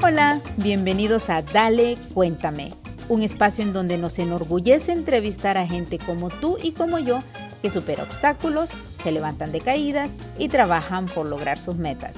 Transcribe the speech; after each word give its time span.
Hola, 0.00 0.40
bienvenidos 0.58 1.28
a 1.28 1.42
Dale, 1.42 1.98
cuéntame, 2.14 2.72
un 3.08 3.22
espacio 3.22 3.64
en 3.64 3.72
donde 3.72 3.98
nos 3.98 4.20
enorgullece 4.20 4.92
entrevistar 4.92 5.58
a 5.58 5.66
gente 5.66 5.98
como 5.98 6.30
tú 6.30 6.56
y 6.62 6.70
como 6.70 7.00
yo 7.00 7.20
que 7.62 7.68
supera 7.68 8.04
obstáculos, 8.04 8.70
se 9.02 9.10
levantan 9.10 9.50
de 9.50 9.60
caídas 9.60 10.12
y 10.38 10.48
trabajan 10.50 11.06
por 11.06 11.26
lograr 11.26 11.58
sus 11.58 11.74
metas. 11.74 12.12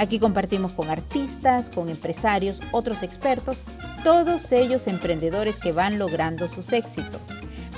Aquí 0.00 0.18
compartimos 0.18 0.72
con 0.72 0.90
artistas, 0.90 1.70
con 1.70 1.88
empresarios, 1.88 2.60
otros 2.72 3.04
expertos, 3.04 3.58
todos 4.02 4.50
ellos 4.50 4.88
emprendedores 4.88 5.60
que 5.60 5.70
van 5.70 6.00
logrando 6.00 6.48
sus 6.48 6.72
éxitos. 6.72 7.20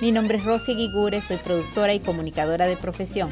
Mi 0.00 0.12
nombre 0.12 0.39
es 0.39 0.44
Rosy 0.44 0.75
Guigure, 0.75 1.21
soy 1.21 1.36
productora 1.36 1.93
y 1.93 2.00
comunicadora 2.00 2.66
de 2.66 2.76
profesión. 2.76 3.30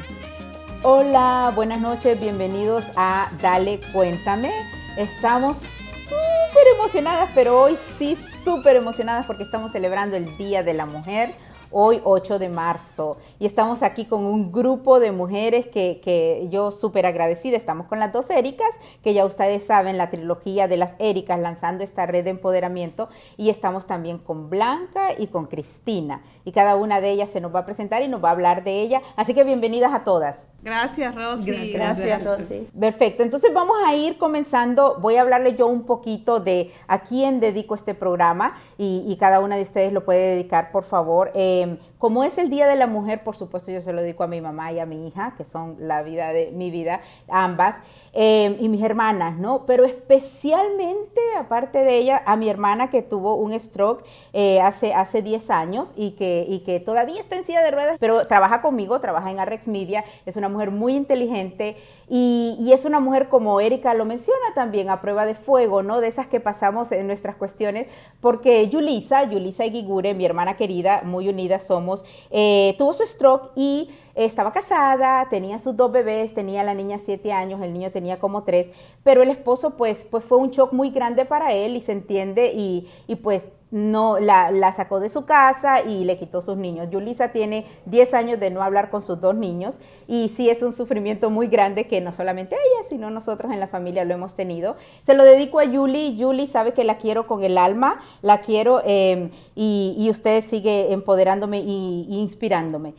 Hola, 0.83 1.51
buenas 1.55 1.81
noches, 1.81 2.19
bienvenidos 2.21 2.85
a 2.95 3.31
Dale 3.41 3.81
Cuéntame. 3.91 4.51
Estamos 4.97 5.80
súper 6.11 6.67
emocionadas, 6.75 7.31
pero 7.33 7.61
hoy 7.61 7.77
sí 7.97 8.15
súper 8.15 8.75
emocionadas 8.75 9.25
porque 9.25 9.43
estamos 9.43 9.71
celebrando 9.71 10.17
el 10.17 10.37
Día 10.37 10.63
de 10.63 10.73
la 10.73 10.85
Mujer 10.85 11.33
hoy 11.71 12.01
8 12.03 12.37
de 12.37 12.49
marzo. 12.49 13.17
Y 13.39 13.45
estamos 13.45 13.81
aquí 13.81 14.05
con 14.05 14.25
un 14.25 14.51
grupo 14.51 14.99
de 14.99 15.11
mujeres 15.11 15.67
que, 15.67 16.01
que 16.03 16.47
yo 16.51 16.71
súper 16.71 17.05
agradecida. 17.05 17.55
Estamos 17.55 17.87
con 17.87 17.99
las 17.99 18.11
dos 18.11 18.29
Éricas, 18.29 18.77
que 19.01 19.13
ya 19.13 19.25
ustedes 19.25 19.65
saben, 19.65 19.97
la 19.97 20.09
trilogía 20.09 20.67
de 20.67 20.77
las 20.77 20.95
Éricas 20.99 21.39
lanzando 21.39 21.83
esta 21.83 22.05
red 22.05 22.25
de 22.25 22.31
empoderamiento. 22.31 23.07
Y 23.37 23.49
estamos 23.49 23.87
también 23.87 24.17
con 24.17 24.49
Blanca 24.49 25.13
y 25.17 25.27
con 25.27 25.45
Cristina. 25.45 26.21
Y 26.43 26.51
cada 26.51 26.75
una 26.75 26.99
de 26.99 27.11
ellas 27.11 27.29
se 27.29 27.39
nos 27.39 27.55
va 27.55 27.59
a 27.59 27.65
presentar 27.65 28.01
y 28.01 28.09
nos 28.09 28.21
va 28.21 28.29
a 28.29 28.33
hablar 28.33 28.65
de 28.65 28.81
ella. 28.81 29.01
Así 29.15 29.33
que 29.33 29.45
bienvenidas 29.45 29.93
a 29.93 30.03
todas. 30.03 30.45
Gracias, 30.63 31.15
Rosy. 31.15 31.71
Gracias, 31.73 32.23
Rosy. 32.23 32.67
Perfecto. 32.79 33.23
Entonces 33.23 33.51
vamos 33.53 33.77
a 33.85 33.95
ir 33.95 34.17
comenzando. 34.17 34.97
Voy 34.99 35.15
a 35.15 35.21
hablarle 35.21 35.55
yo 35.55 35.67
un 35.67 35.85
poquito 35.85 36.39
de 36.39 36.71
a 36.87 36.99
quién 36.99 37.39
dedico 37.39 37.73
este 37.73 37.95
programa 37.95 38.55
y, 38.77 39.03
y 39.07 39.15
cada 39.17 39.39
una 39.39 39.55
de 39.55 39.63
ustedes 39.63 39.91
lo 39.91 40.05
puede 40.05 40.35
dedicar, 40.35 40.71
por 40.71 40.83
favor. 40.83 41.31
Eh, 41.33 41.77
como 42.01 42.23
es 42.23 42.39
el 42.39 42.49
Día 42.49 42.67
de 42.67 42.75
la 42.75 42.87
Mujer, 42.87 43.23
por 43.23 43.35
supuesto, 43.35 43.71
yo 43.71 43.79
se 43.79 43.93
lo 43.93 44.01
dedico 44.01 44.23
a 44.23 44.27
mi 44.27 44.41
mamá 44.41 44.71
y 44.71 44.79
a 44.79 44.87
mi 44.87 45.07
hija, 45.07 45.35
que 45.37 45.45
son 45.45 45.75
la 45.79 46.01
vida 46.01 46.33
de 46.33 46.51
mi 46.51 46.71
vida, 46.71 47.01
ambas, 47.27 47.75
eh, 48.13 48.57
y 48.59 48.69
mis 48.69 48.81
hermanas, 48.81 49.37
¿no? 49.37 49.67
Pero 49.67 49.85
especialmente, 49.85 51.21
aparte 51.37 51.83
de 51.83 51.97
ella, 51.97 52.23
a 52.25 52.35
mi 52.37 52.49
hermana 52.49 52.89
que 52.89 53.03
tuvo 53.03 53.35
un 53.35 53.57
stroke 53.59 54.03
eh, 54.33 54.59
hace, 54.61 54.95
hace 54.95 55.21
10 55.21 55.51
años 55.51 55.93
y 55.95 56.11
que, 56.11 56.43
y 56.47 56.61
que 56.61 56.79
todavía 56.79 57.19
está 57.19 57.35
en 57.35 57.43
silla 57.43 57.61
de 57.61 57.69
ruedas, 57.69 57.97
pero 57.99 58.25
trabaja 58.25 58.63
conmigo, 58.63 58.99
trabaja 58.99 59.29
en 59.29 59.39
Arrex 59.39 59.67
Media, 59.67 60.03
es 60.25 60.35
una 60.37 60.49
mujer 60.51 60.69
muy 60.69 60.95
inteligente 60.95 61.75
y, 62.07 62.71
es 62.71 62.85
una 62.85 62.99
mujer, 62.99 63.29
como 63.29 63.59
Erika 63.59 63.93
lo 63.93 64.05
menciona 64.05 64.53
también, 64.53 64.89
a 64.89 65.01
prueba 65.01 65.25
de 65.25 65.33
fuego, 65.33 65.81
¿no? 65.81 65.99
De 66.01 66.07
esas 66.07 66.27
que 66.27 66.39
pasamos 66.39 66.91
en 66.91 67.07
nuestras 67.07 67.35
cuestiones, 67.35 67.87
porque 68.19 68.69
Yulisa, 68.69 69.23
Yulisa 69.29 69.65
y 69.65 69.71
Gigure, 69.71 70.13
mi 70.13 70.25
hermana 70.25 70.55
querida, 70.55 71.01
muy 71.03 71.27
unidas 71.27 71.63
somos, 71.63 72.05
eh, 72.29 72.75
tuvo 72.77 72.93
su 72.93 73.05
stroke 73.05 73.51
y 73.55 73.89
estaba 74.15 74.53
casada, 74.53 75.27
tenía 75.29 75.59
sus 75.59 75.75
dos 75.75 75.91
bebés, 75.91 76.33
tenía 76.33 76.63
la 76.63 76.73
niña 76.73 76.99
siete 76.99 77.31
años, 77.31 77.61
el 77.61 77.73
niño 77.73 77.91
tenía 77.91 78.19
como 78.19 78.43
tres, 78.43 78.71
pero 79.03 79.23
el 79.23 79.29
esposo 79.29 79.77
pues, 79.77 80.05
pues 80.09 80.23
fue 80.23 80.37
un 80.37 80.51
shock 80.51 80.73
muy 80.73 80.89
grande 80.89 81.25
para 81.25 81.53
él 81.53 81.75
y 81.75 81.81
se 81.81 81.91
entiende 81.91 82.51
y, 82.53 82.87
y 83.07 83.15
pues 83.15 83.49
no 83.71 84.19
la, 84.19 84.51
la, 84.51 84.73
sacó 84.73 84.99
de 84.99 85.09
su 85.09 85.25
casa 85.25 85.81
y 85.81 86.03
le 86.03 86.17
quitó 86.17 86.41
sus 86.41 86.57
niños. 86.57 86.89
Yulisa 86.91 87.29
tiene 87.29 87.65
10 87.85 88.13
años 88.13 88.39
de 88.39 88.49
no 88.49 88.61
hablar 88.61 88.89
con 88.89 89.01
sus 89.01 89.19
dos 89.21 89.33
niños 89.33 89.79
y 90.07 90.29
sí 90.29 90.49
es 90.49 90.61
un 90.61 90.73
sufrimiento 90.73 91.29
muy 91.29 91.47
grande 91.47 91.87
que 91.87 92.01
no 92.01 92.11
solamente 92.11 92.55
ella, 92.55 92.89
sino 92.89 93.09
nosotros 93.09 93.51
en 93.51 93.61
la 93.61 93.67
familia 93.67 94.03
lo 94.03 94.13
hemos 94.13 94.35
tenido. 94.35 94.75
Se 95.01 95.13
lo 95.13 95.23
dedico 95.23 95.59
a 95.59 95.63
Yuli. 95.63 96.17
Yuli 96.17 96.47
sabe 96.47 96.73
que 96.73 96.83
la 96.83 96.97
quiero 96.97 97.27
con 97.27 97.43
el 97.43 97.57
alma, 97.57 98.01
la 98.21 98.41
quiero 98.41 98.81
eh, 98.85 99.31
y, 99.55 99.95
y, 99.97 100.09
usted 100.09 100.43
sigue 100.43 100.91
empoderándome 100.91 101.59
y 101.59 102.07
inspirándome. 102.09 102.93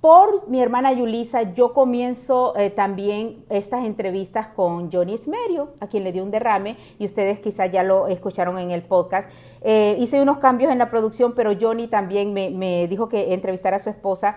Por 0.00 0.48
mi 0.48 0.62
hermana 0.62 0.92
Yulisa, 0.92 1.54
yo 1.54 1.74
comienzo 1.74 2.54
eh, 2.56 2.70
también 2.70 3.44
estas 3.48 3.84
entrevistas 3.84 4.46
con 4.46 4.92
Johnny 4.92 5.14
Esmerio, 5.14 5.70
a 5.80 5.88
quien 5.88 6.04
le 6.04 6.12
dio 6.12 6.22
un 6.22 6.30
derrame, 6.30 6.76
y 7.00 7.04
ustedes 7.04 7.40
quizás 7.40 7.72
ya 7.72 7.82
lo 7.82 8.06
escucharon 8.06 8.60
en 8.60 8.70
el 8.70 8.82
podcast. 8.82 9.28
Eh, 9.60 9.96
hice 9.98 10.22
unos 10.22 10.38
cambios 10.38 10.70
en 10.70 10.78
la 10.78 10.88
producción, 10.88 11.32
pero 11.32 11.50
Johnny 11.60 11.88
también 11.88 12.32
me, 12.32 12.86
dijo 12.86 13.08
que 13.08 13.34
entrevistara 13.34 13.78
a 13.78 13.80
su 13.80 13.90
esposa. 13.90 14.36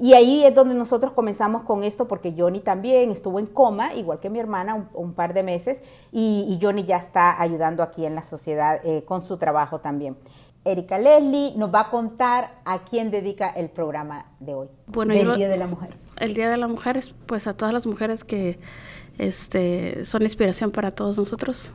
Y 0.00 0.14
ahí 0.14 0.46
es 0.46 0.54
donde 0.54 0.74
nosotros 0.74 1.12
comenzamos 1.12 1.64
con 1.64 1.84
esto, 1.84 2.08
porque 2.08 2.34
Johnny 2.36 2.60
también 2.60 3.10
estuvo 3.10 3.38
en 3.38 3.46
coma, 3.46 3.92
igual 3.92 4.18
que 4.18 4.30
mi 4.30 4.38
hermana, 4.38 4.88
un, 4.94 5.12
par 5.12 5.34
de 5.34 5.42
meses, 5.42 5.82
y, 6.10 6.46
y, 6.48 6.58
Johnny 6.64 6.84
ya 6.84 6.96
está 6.96 7.38
ayudando 7.38 7.82
aquí 7.82 8.06
en 8.06 8.14
la 8.14 8.22
sociedad 8.22 8.80
eh, 8.82 9.04
con 9.04 9.20
su 9.20 9.36
trabajo 9.36 9.78
también. 9.78 10.16
Erika 10.64 10.98
Leslie 10.98 11.54
nos 11.56 11.74
va 11.74 11.80
a 11.80 11.90
contar 11.90 12.60
a 12.64 12.84
quién 12.84 13.10
dedica 13.10 13.48
el 13.50 13.68
programa 13.68 14.26
de 14.38 14.54
hoy, 14.54 14.68
bueno, 14.86 15.12
del 15.14 15.34
Día 15.34 15.48
de 15.48 15.56
la 15.56 15.66
Mujer. 15.66 15.90
El 16.18 16.34
Día 16.34 16.48
de 16.50 16.56
la 16.56 16.68
Mujer 16.68 16.96
es 16.96 17.10
pues 17.26 17.46
a 17.46 17.54
todas 17.54 17.74
las 17.74 17.86
mujeres 17.86 18.22
que 18.22 18.58
este, 19.18 20.04
son 20.04 20.22
inspiración 20.22 20.70
para 20.70 20.90
todos 20.90 21.18
nosotros. 21.18 21.72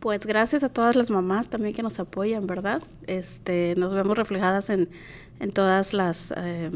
Pues 0.00 0.26
gracias 0.26 0.64
a 0.64 0.70
todas 0.70 0.96
las 0.96 1.10
mamás 1.10 1.48
también 1.48 1.74
que 1.74 1.82
nos 1.82 1.98
apoyan, 1.98 2.46
¿verdad? 2.46 2.82
Este, 3.06 3.74
nos 3.76 3.92
vemos 3.92 4.16
reflejadas 4.16 4.70
en, 4.70 4.88
en 5.40 5.52
todas 5.52 5.92
las, 5.92 6.32
eh, 6.36 6.70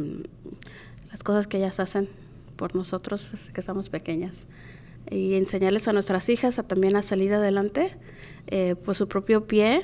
las 1.10 1.22
cosas 1.22 1.47
que 1.47 1.59
ellas 1.59 1.81
hacen 1.81 2.09
por 2.56 2.75
nosotros 2.75 3.50
que 3.53 3.60
estamos 3.60 3.88
pequeñas. 3.88 4.47
Y 5.10 5.34
enseñarles 5.34 5.87
a 5.88 5.93
nuestras 5.93 6.28
hijas 6.28 6.59
a 6.59 6.62
también 6.62 6.97
a 6.97 7.03
salir 7.03 7.34
adelante 7.34 7.97
eh, 8.47 8.75
por 8.75 8.94
su 8.94 9.09
propio 9.09 9.47
pie, 9.47 9.83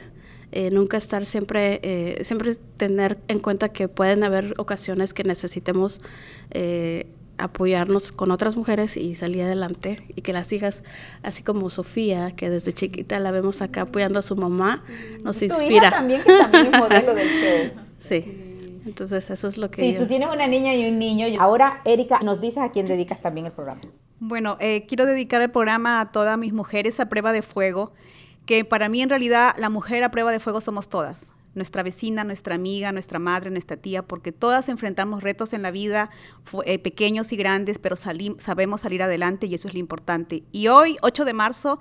eh, 0.52 0.70
nunca 0.70 0.96
estar 0.96 1.26
siempre, 1.26 1.80
eh, 1.82 2.24
siempre 2.24 2.56
tener 2.76 3.18
en 3.28 3.38
cuenta 3.38 3.70
que 3.70 3.88
pueden 3.88 4.24
haber 4.24 4.54
ocasiones 4.58 5.14
que 5.14 5.24
necesitemos 5.24 6.00
eh, 6.50 7.06
apoyarnos 7.38 8.12
con 8.12 8.30
otras 8.30 8.56
mujeres 8.56 8.96
y 8.96 9.14
salir 9.14 9.42
adelante 9.42 10.04
y 10.14 10.22
que 10.22 10.32
las 10.32 10.52
hijas, 10.52 10.82
así 11.22 11.42
como 11.42 11.70
Sofía, 11.70 12.32
que 12.32 12.50
desde 12.50 12.72
chiquita 12.72 13.18
la 13.18 13.30
vemos 13.30 13.62
acá 13.62 13.82
apoyando 13.82 14.18
a 14.18 14.22
su 14.22 14.36
mamá, 14.36 14.84
nos 15.22 15.38
tu 15.38 15.44
inspira. 15.46 15.88
Hija 15.88 15.90
también, 15.90 16.22
que 16.22 16.36
también 16.36 16.66
es 16.66 16.78
modelo 16.78 17.14
del 17.14 17.28
show. 17.28 17.80
Sí. 18.00 18.24
Entonces 18.86 19.28
eso 19.28 19.46
es 19.46 19.58
lo 19.58 19.70
que... 19.70 19.82
Sí, 19.82 19.92
yo... 19.92 20.00
tú 20.00 20.06
tienes 20.06 20.30
una 20.32 20.46
niña 20.46 20.74
y 20.74 20.88
un 20.88 20.98
niño. 20.98 21.26
Ahora, 21.38 21.82
Erika, 21.84 22.20
nos 22.20 22.40
dices 22.40 22.62
a 22.62 22.70
quién 22.72 22.88
dedicas 22.88 23.20
también 23.20 23.44
el 23.44 23.52
programa. 23.52 23.82
Bueno, 24.20 24.56
eh, 24.58 24.86
quiero 24.88 25.04
dedicar 25.04 25.42
el 25.42 25.50
programa 25.50 26.00
a 26.00 26.10
todas 26.10 26.38
mis 26.38 26.54
mujeres 26.54 26.98
a 26.98 27.10
prueba 27.10 27.32
de 27.32 27.42
fuego 27.42 27.92
que 28.50 28.64
para 28.64 28.88
mí 28.88 29.00
en 29.00 29.08
realidad 29.08 29.54
la 29.58 29.70
mujer 29.70 30.02
a 30.02 30.10
prueba 30.10 30.32
de 30.32 30.40
fuego 30.40 30.60
somos 30.60 30.88
todas. 30.88 31.30
Nuestra 31.54 31.84
vecina, 31.84 32.24
nuestra 32.24 32.56
amiga, 32.56 32.90
nuestra 32.90 33.20
madre, 33.20 33.48
nuestra 33.52 33.76
tía, 33.76 34.02
porque 34.02 34.32
todas 34.32 34.68
enfrentamos 34.68 35.22
retos 35.22 35.52
en 35.52 35.62
la 35.62 35.70
vida, 35.70 36.10
eh, 36.64 36.80
pequeños 36.80 37.32
y 37.32 37.36
grandes, 37.36 37.78
pero 37.78 37.94
sabemos 37.94 38.80
salir 38.80 39.04
adelante 39.04 39.46
y 39.46 39.54
eso 39.54 39.68
es 39.68 39.74
lo 39.74 39.78
importante. 39.78 40.42
Y 40.50 40.66
hoy, 40.66 40.96
8 41.00 41.24
de 41.24 41.32
marzo, 41.32 41.78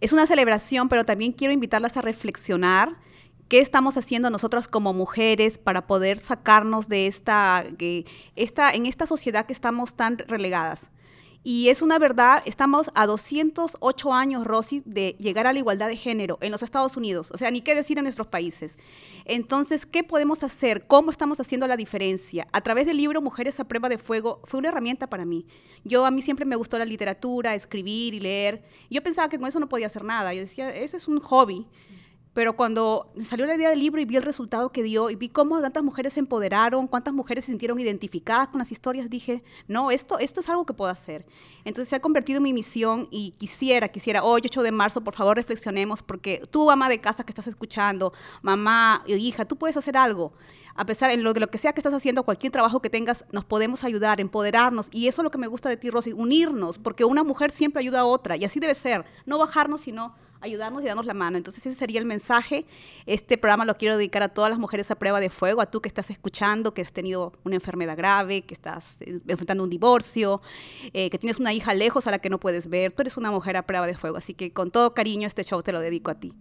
es 0.00 0.14
una 0.14 0.26
celebración, 0.26 0.88
pero 0.88 1.04
también 1.04 1.32
quiero 1.32 1.52
invitarlas 1.52 1.98
a 1.98 2.00
reflexionar 2.00 2.96
qué 3.48 3.60
estamos 3.60 3.98
haciendo 3.98 4.30
nosotras 4.30 4.68
como 4.68 4.94
mujeres 4.94 5.58
para 5.58 5.86
poder 5.86 6.18
sacarnos 6.18 6.88
de 6.88 7.08
esta, 7.08 7.62
esta, 8.36 8.70
en 8.70 8.86
esta 8.86 9.04
sociedad 9.04 9.44
que 9.44 9.52
estamos 9.52 9.96
tan 9.96 10.16
relegadas. 10.16 10.88
Y 11.48 11.68
es 11.68 11.80
una 11.80 12.00
verdad, 12.00 12.42
estamos 12.44 12.90
a 12.96 13.06
208 13.06 14.12
años, 14.12 14.44
Rosy, 14.44 14.82
de 14.84 15.14
llegar 15.20 15.46
a 15.46 15.52
la 15.52 15.60
igualdad 15.60 15.86
de 15.86 15.96
género 15.96 16.38
en 16.40 16.50
los 16.50 16.60
Estados 16.64 16.96
Unidos. 16.96 17.30
O 17.30 17.38
sea, 17.38 17.52
ni 17.52 17.60
qué 17.60 17.76
decir 17.76 17.98
en 17.98 18.02
nuestros 18.02 18.26
países. 18.26 18.76
Entonces, 19.26 19.86
¿qué 19.86 20.02
podemos 20.02 20.42
hacer? 20.42 20.88
¿Cómo 20.88 21.12
estamos 21.12 21.38
haciendo 21.38 21.68
la 21.68 21.76
diferencia? 21.76 22.48
A 22.50 22.62
través 22.62 22.84
del 22.84 22.96
libro 22.96 23.22
Mujeres 23.22 23.60
a 23.60 23.64
prueba 23.68 23.88
de 23.88 23.96
fuego 23.96 24.40
fue 24.42 24.58
una 24.58 24.70
herramienta 24.70 25.06
para 25.06 25.24
mí. 25.24 25.46
Yo 25.84 26.04
a 26.04 26.10
mí 26.10 26.20
siempre 26.20 26.46
me 26.46 26.56
gustó 26.56 26.80
la 26.80 26.84
literatura, 26.84 27.54
escribir 27.54 28.14
y 28.14 28.18
leer. 28.18 28.64
Yo 28.90 29.00
pensaba 29.04 29.28
que 29.28 29.38
con 29.38 29.46
eso 29.46 29.60
no 29.60 29.68
podía 29.68 29.86
hacer 29.86 30.02
nada. 30.02 30.34
Yo 30.34 30.40
decía, 30.40 30.74
ese 30.74 30.96
es 30.96 31.06
un 31.06 31.20
hobby. 31.20 31.64
Pero 32.36 32.54
cuando 32.54 33.10
salió 33.18 33.46
la 33.46 33.54
idea 33.54 33.70
del 33.70 33.78
libro 33.78 33.98
y 33.98 34.04
vi 34.04 34.16
el 34.16 34.22
resultado 34.22 34.70
que 34.70 34.82
dio 34.82 35.08
y 35.08 35.16
vi 35.16 35.30
cómo 35.30 35.58
tantas 35.62 35.82
mujeres 35.82 36.12
se 36.12 36.20
empoderaron, 36.20 36.86
cuántas 36.86 37.14
mujeres 37.14 37.46
se 37.46 37.50
sintieron 37.50 37.80
identificadas 37.80 38.48
con 38.48 38.58
las 38.58 38.70
historias, 38.70 39.08
dije, 39.08 39.42
no, 39.68 39.90
esto, 39.90 40.18
esto 40.18 40.40
es 40.40 40.50
algo 40.50 40.66
que 40.66 40.74
puedo 40.74 40.90
hacer. 40.90 41.24
Entonces 41.64 41.88
se 41.88 41.96
ha 41.96 42.00
convertido 42.00 42.36
en 42.36 42.42
mi 42.42 42.52
misión 42.52 43.08
y 43.10 43.30
quisiera, 43.38 43.88
quisiera, 43.88 44.22
hoy 44.22 44.42
8 44.44 44.62
de 44.62 44.70
marzo, 44.70 45.00
por 45.00 45.14
favor 45.14 45.34
reflexionemos, 45.34 46.02
porque 46.02 46.42
tú, 46.50 46.66
mamá 46.66 46.90
de 46.90 47.00
casa 47.00 47.24
que 47.24 47.30
estás 47.30 47.46
escuchando, 47.46 48.12
mamá 48.42 49.02
y 49.06 49.14
hija, 49.14 49.46
tú 49.46 49.56
puedes 49.56 49.78
hacer 49.78 49.96
algo. 49.96 50.34
A 50.74 50.84
pesar 50.84 51.10
de 51.10 51.16
lo, 51.16 51.32
lo 51.32 51.48
que 51.48 51.56
sea 51.56 51.72
que 51.72 51.80
estás 51.80 51.94
haciendo, 51.94 52.24
cualquier 52.24 52.52
trabajo 52.52 52.82
que 52.82 52.90
tengas, 52.90 53.24
nos 53.32 53.46
podemos 53.46 53.82
ayudar, 53.82 54.20
empoderarnos. 54.20 54.88
Y 54.92 55.08
eso 55.08 55.22
es 55.22 55.24
lo 55.24 55.30
que 55.30 55.38
me 55.38 55.46
gusta 55.46 55.70
de 55.70 55.78
ti, 55.78 55.88
Rosy, 55.88 56.12
unirnos, 56.12 56.76
porque 56.76 57.06
una 57.06 57.24
mujer 57.24 57.50
siempre 57.50 57.80
ayuda 57.80 58.00
a 58.00 58.04
otra. 58.04 58.36
Y 58.36 58.44
así 58.44 58.60
debe 58.60 58.74
ser, 58.74 59.06
no 59.24 59.38
bajarnos, 59.38 59.80
sino 59.80 60.14
ayudarnos 60.40 60.82
y 60.82 60.86
darnos 60.86 61.06
la 61.06 61.14
mano. 61.14 61.36
Entonces 61.36 61.66
ese 61.66 61.76
sería 61.76 62.00
el 62.00 62.06
mensaje. 62.06 62.66
Este 63.06 63.38
programa 63.38 63.64
lo 63.64 63.76
quiero 63.76 63.96
dedicar 63.96 64.22
a 64.22 64.28
todas 64.28 64.50
las 64.50 64.58
mujeres 64.58 64.90
a 64.90 64.96
prueba 64.96 65.20
de 65.20 65.30
fuego, 65.30 65.60
a 65.60 65.66
tú 65.66 65.80
que 65.80 65.88
estás 65.88 66.10
escuchando, 66.10 66.74
que 66.74 66.82
has 66.82 66.92
tenido 66.92 67.32
una 67.44 67.56
enfermedad 67.56 67.96
grave, 67.96 68.42
que 68.42 68.54
estás 68.54 69.00
eh, 69.02 69.20
enfrentando 69.26 69.64
un 69.64 69.70
divorcio, 69.70 70.40
eh, 70.92 71.10
que 71.10 71.18
tienes 71.18 71.38
una 71.38 71.52
hija 71.52 71.74
lejos 71.74 72.06
a 72.06 72.10
la 72.10 72.18
que 72.18 72.30
no 72.30 72.38
puedes 72.38 72.68
ver. 72.68 72.92
Tú 72.92 73.02
eres 73.02 73.16
una 73.16 73.30
mujer 73.30 73.56
a 73.56 73.62
prueba 73.62 73.86
de 73.86 73.94
fuego, 73.94 74.16
así 74.16 74.34
que 74.34 74.52
con 74.52 74.70
todo 74.70 74.94
cariño 74.94 75.26
este 75.26 75.44
show 75.44 75.62
te 75.62 75.72
lo 75.72 75.80
dedico 75.80 76.10
a 76.10 76.14
ti. 76.14 76.32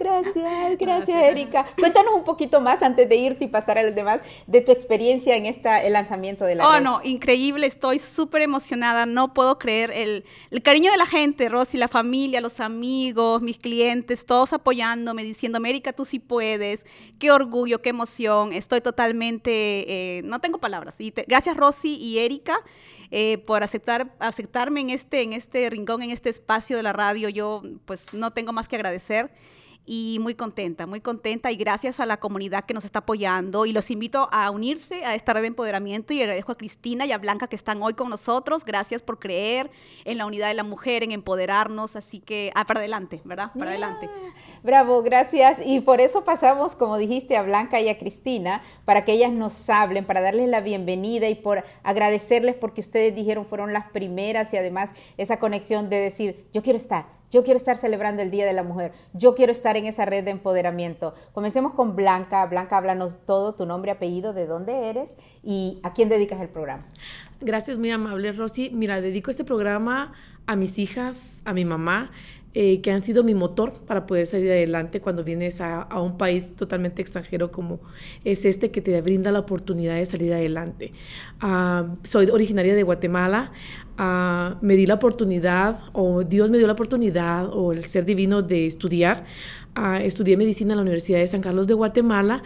Gracias, 0.00 0.78
gracias, 0.78 1.22
Erika. 1.24 1.66
Cuéntanos 1.78 2.14
un 2.14 2.24
poquito 2.24 2.62
más 2.62 2.82
antes 2.82 3.06
de 3.06 3.16
irte 3.16 3.44
y 3.44 3.48
pasar 3.48 3.76
a 3.76 3.82
los 3.82 3.94
demás 3.94 4.20
de 4.46 4.62
tu 4.62 4.72
experiencia 4.72 5.36
en 5.36 5.44
esta, 5.44 5.84
el 5.84 5.92
lanzamiento 5.92 6.46
de 6.46 6.54
la 6.54 6.66
Oh, 6.66 6.80
no, 6.80 7.02
increíble, 7.04 7.66
estoy 7.66 7.98
súper 7.98 8.40
emocionada, 8.40 9.04
no 9.04 9.34
puedo 9.34 9.58
creer 9.58 9.90
el, 9.90 10.24
el, 10.50 10.62
cariño 10.62 10.90
de 10.90 10.96
la 10.96 11.04
gente, 11.04 11.50
Rosy, 11.50 11.76
la 11.76 11.86
familia, 11.86 12.40
los 12.40 12.60
amigos, 12.60 13.42
mis 13.42 13.58
clientes, 13.58 14.24
todos 14.24 14.54
apoyándome, 14.54 15.22
diciéndome, 15.22 15.68
Erika, 15.68 15.92
tú 15.92 16.06
sí 16.06 16.18
puedes, 16.18 16.86
qué 17.18 17.30
orgullo, 17.30 17.82
qué 17.82 17.90
emoción, 17.90 18.54
estoy 18.54 18.80
totalmente, 18.80 19.50
eh, 19.52 20.22
no 20.24 20.40
tengo 20.40 20.56
palabras. 20.56 20.98
Y 21.02 21.12
gracias, 21.26 21.58
Rosy 21.58 21.96
y 21.96 22.20
Erika, 22.20 22.58
eh, 23.10 23.36
por 23.36 23.62
aceptar, 23.62 24.14
aceptarme 24.18 24.80
en 24.80 24.88
este, 24.88 25.20
en 25.20 25.34
este 25.34 25.68
rincón, 25.68 26.00
en 26.02 26.08
este 26.08 26.30
espacio 26.30 26.78
de 26.78 26.84
la 26.84 26.94
radio. 26.94 27.28
Yo, 27.28 27.62
pues, 27.84 28.14
no 28.14 28.32
tengo 28.32 28.54
más 28.54 28.66
que 28.66 28.76
agradecer 28.76 29.30
y 29.92 30.20
muy 30.20 30.36
contenta, 30.36 30.86
muy 30.86 31.00
contenta 31.00 31.50
y 31.50 31.56
gracias 31.56 31.98
a 31.98 32.06
la 32.06 32.18
comunidad 32.18 32.64
que 32.64 32.74
nos 32.74 32.84
está 32.84 33.00
apoyando 33.00 33.66
y 33.66 33.72
los 33.72 33.90
invito 33.90 34.28
a 34.30 34.48
unirse 34.52 35.04
a 35.04 35.16
esta 35.16 35.32
red 35.32 35.40
de 35.40 35.48
empoderamiento 35.48 36.14
y 36.14 36.20
agradezco 36.20 36.52
a 36.52 36.54
Cristina 36.54 37.06
y 37.06 37.12
a 37.12 37.18
Blanca 37.18 37.48
que 37.48 37.56
están 37.56 37.82
hoy 37.82 37.94
con 37.94 38.08
nosotros. 38.08 38.64
Gracias 38.64 39.02
por 39.02 39.18
creer 39.18 39.68
en 40.04 40.16
la 40.16 40.26
unidad 40.26 40.46
de 40.46 40.54
la 40.54 40.62
mujer, 40.62 41.02
en 41.02 41.10
empoderarnos, 41.10 41.96
así 41.96 42.20
que 42.20 42.52
ah, 42.54 42.64
para 42.66 42.78
adelante, 42.78 43.20
¿verdad? 43.24 43.50
Para 43.58 43.72
adelante. 43.72 44.08
Bravo, 44.62 45.02
gracias. 45.02 45.58
Y 45.66 45.80
por 45.80 46.00
eso 46.00 46.22
pasamos, 46.22 46.76
como 46.76 46.96
dijiste, 46.96 47.36
a 47.36 47.42
Blanca 47.42 47.80
y 47.80 47.88
a 47.88 47.98
Cristina 47.98 48.62
para 48.84 49.04
que 49.04 49.10
ellas 49.10 49.32
nos 49.32 49.68
hablen, 49.68 50.04
para 50.04 50.20
darles 50.20 50.48
la 50.48 50.60
bienvenida 50.60 51.28
y 51.28 51.34
por 51.34 51.64
agradecerles 51.82 52.54
porque 52.54 52.80
ustedes 52.80 53.12
dijeron 53.16 53.44
fueron 53.44 53.72
las 53.72 53.90
primeras 53.90 54.54
y 54.54 54.56
además 54.56 54.90
esa 55.16 55.40
conexión 55.40 55.90
de 55.90 55.96
decir, 55.96 56.46
yo 56.52 56.62
quiero 56.62 56.76
estar, 56.76 57.06
yo 57.30 57.44
quiero 57.44 57.56
estar 57.56 57.76
celebrando 57.76 58.22
el 58.22 58.30
Día 58.30 58.46
de 58.46 58.52
la 58.52 58.62
Mujer. 58.62 58.92
Yo 59.12 59.34
quiero 59.34 59.52
estar 59.52 59.76
en 59.76 59.86
esa 59.86 60.04
red 60.04 60.24
de 60.24 60.30
empoderamiento. 60.30 61.14
Comencemos 61.32 61.74
con 61.74 61.96
Blanca. 61.96 62.44
Blanca, 62.46 62.76
háblanos 62.76 63.24
todo, 63.24 63.54
tu 63.54 63.66
nombre, 63.66 63.90
apellido, 63.90 64.32
de 64.32 64.46
dónde 64.46 64.90
eres 64.90 65.16
y 65.42 65.80
a 65.82 65.92
quién 65.92 66.08
dedicas 66.08 66.40
el 66.40 66.48
programa. 66.48 66.82
Gracias, 67.40 67.78
muy 67.78 67.90
amable, 67.90 68.32
Rosy. 68.32 68.70
Mira, 68.70 69.00
dedico 69.00 69.30
este 69.30 69.44
programa 69.44 70.12
a 70.46 70.56
mis 70.56 70.78
hijas, 70.78 71.42
a 71.44 71.52
mi 71.52 71.64
mamá. 71.64 72.10
Eh, 72.52 72.80
que 72.80 72.90
han 72.90 73.00
sido 73.00 73.22
mi 73.22 73.32
motor 73.32 73.72
para 73.86 74.06
poder 74.06 74.26
salir 74.26 74.50
adelante 74.50 75.00
cuando 75.00 75.22
vienes 75.22 75.60
a, 75.60 75.82
a, 75.82 76.02
un 76.02 76.18
país 76.18 76.56
totalmente 76.56 77.00
extranjero 77.00 77.52
como 77.52 77.78
es 78.24 78.44
este 78.44 78.72
que 78.72 78.80
te 78.80 79.00
brinda 79.02 79.30
la 79.30 79.38
oportunidad 79.38 79.94
de 79.94 80.04
salir 80.04 80.32
adelante. 80.32 80.92
Uh, 81.40 81.94
soy 82.02 82.28
originaria 82.28 82.74
de 82.74 82.82
Guatemala, 82.82 83.52
uh, 84.00 84.56
me 84.66 84.74
di 84.74 84.84
la 84.86 84.94
oportunidad, 84.94 85.80
o 85.92 86.24
Dios 86.24 86.50
me 86.50 86.58
dio 86.58 86.66
la 86.66 86.72
oportunidad, 86.72 87.48
o 87.54 87.70
el 87.70 87.84
ser 87.84 88.04
divino 88.04 88.42
de 88.42 88.66
estudiar. 88.66 89.24
Uh, 89.78 90.02
estudié 90.02 90.36
medicina 90.36 90.72
en 90.72 90.78
la 90.78 90.82
Universidad 90.82 91.20
de 91.20 91.28
San 91.28 91.42
Carlos 91.42 91.68
de 91.68 91.74
Guatemala 91.74 92.42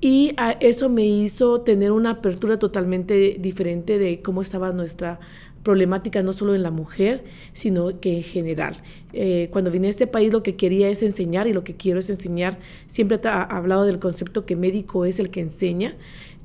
y 0.00 0.36
eso 0.60 0.88
me 0.88 1.04
hizo 1.04 1.62
tener 1.62 1.90
una 1.90 2.10
apertura 2.10 2.60
totalmente 2.60 3.36
diferente 3.40 3.98
de 3.98 4.22
cómo 4.22 4.42
estaba 4.42 4.70
nuestra 4.70 5.18
problemática 5.68 6.22
no 6.22 6.32
solo 6.32 6.54
en 6.54 6.62
la 6.62 6.70
mujer, 6.70 7.24
sino 7.52 8.00
que 8.00 8.16
en 8.16 8.22
general. 8.22 8.74
Eh, 9.12 9.50
cuando 9.52 9.70
vine 9.70 9.88
a 9.88 9.90
este 9.90 10.06
país 10.06 10.32
lo 10.32 10.42
que 10.42 10.56
quería 10.56 10.88
es 10.88 11.02
enseñar 11.02 11.46
y 11.46 11.52
lo 11.52 11.62
que 11.62 11.76
quiero 11.76 11.98
es 11.98 12.08
enseñar. 12.08 12.58
Siempre 12.86 13.20
he 13.22 13.28
hablado 13.28 13.84
del 13.84 13.98
concepto 13.98 14.46
que 14.46 14.56
médico 14.56 15.04
es 15.04 15.20
el 15.20 15.28
que 15.28 15.40
enseña. 15.40 15.94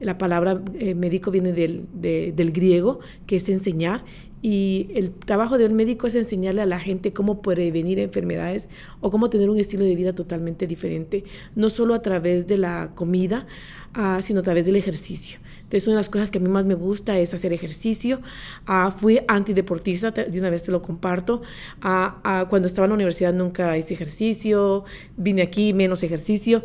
La 0.01 0.17
palabra 0.17 0.61
eh, 0.77 0.93
médico 0.93 1.31
viene 1.31 1.53
del, 1.53 1.85
de, 1.93 2.33
del 2.35 2.51
griego, 2.51 2.99
que 3.25 3.37
es 3.37 3.47
enseñar, 3.47 4.03
y 4.41 4.87
el 4.93 5.13
trabajo 5.13 5.57
de 5.57 5.67
un 5.67 5.73
médico 5.73 6.05
es 6.05 6.15
enseñarle 6.15 6.61
a 6.61 6.65
la 6.65 6.81
gente 6.81 7.13
cómo 7.13 7.41
prevenir 7.41 7.99
enfermedades 7.99 8.69
o 8.99 9.09
cómo 9.09 9.29
tener 9.29 9.49
un 9.49 9.57
estilo 9.57 9.85
de 9.85 9.95
vida 9.95 10.11
totalmente 10.11 10.67
diferente, 10.67 11.23
no 11.55 11.69
solo 11.69 11.93
a 11.93 12.01
través 12.01 12.45
de 12.45 12.57
la 12.57 12.91
comida, 12.93 13.47
uh, 13.97 14.21
sino 14.21 14.41
a 14.41 14.43
través 14.43 14.65
del 14.65 14.75
ejercicio. 14.75 15.39
Entonces, 15.73 15.87
una 15.87 15.95
de 15.95 16.01
las 16.01 16.09
cosas 16.09 16.29
que 16.29 16.37
a 16.37 16.41
mí 16.41 16.49
más 16.49 16.67
me 16.67 16.75
gusta 16.75 17.17
es 17.17 17.33
hacer 17.33 17.51
ejercicio. 17.51 18.21
Uh, 18.67 18.91
fui 18.91 19.21
antideportista, 19.27 20.11
de 20.11 20.39
una 20.39 20.51
vez 20.51 20.61
te 20.61 20.71
lo 20.71 20.83
comparto. 20.83 21.41
Uh, 21.83 22.45
cuando 22.47 22.67
estaba 22.67 22.85
en 22.85 22.91
la 22.91 22.93
universidad 22.93 23.33
nunca 23.33 23.75
hice 23.75 23.95
ejercicio, 23.95 24.83
vine 25.17 25.41
aquí 25.41 25.73
menos 25.73 26.03
ejercicio. 26.03 26.63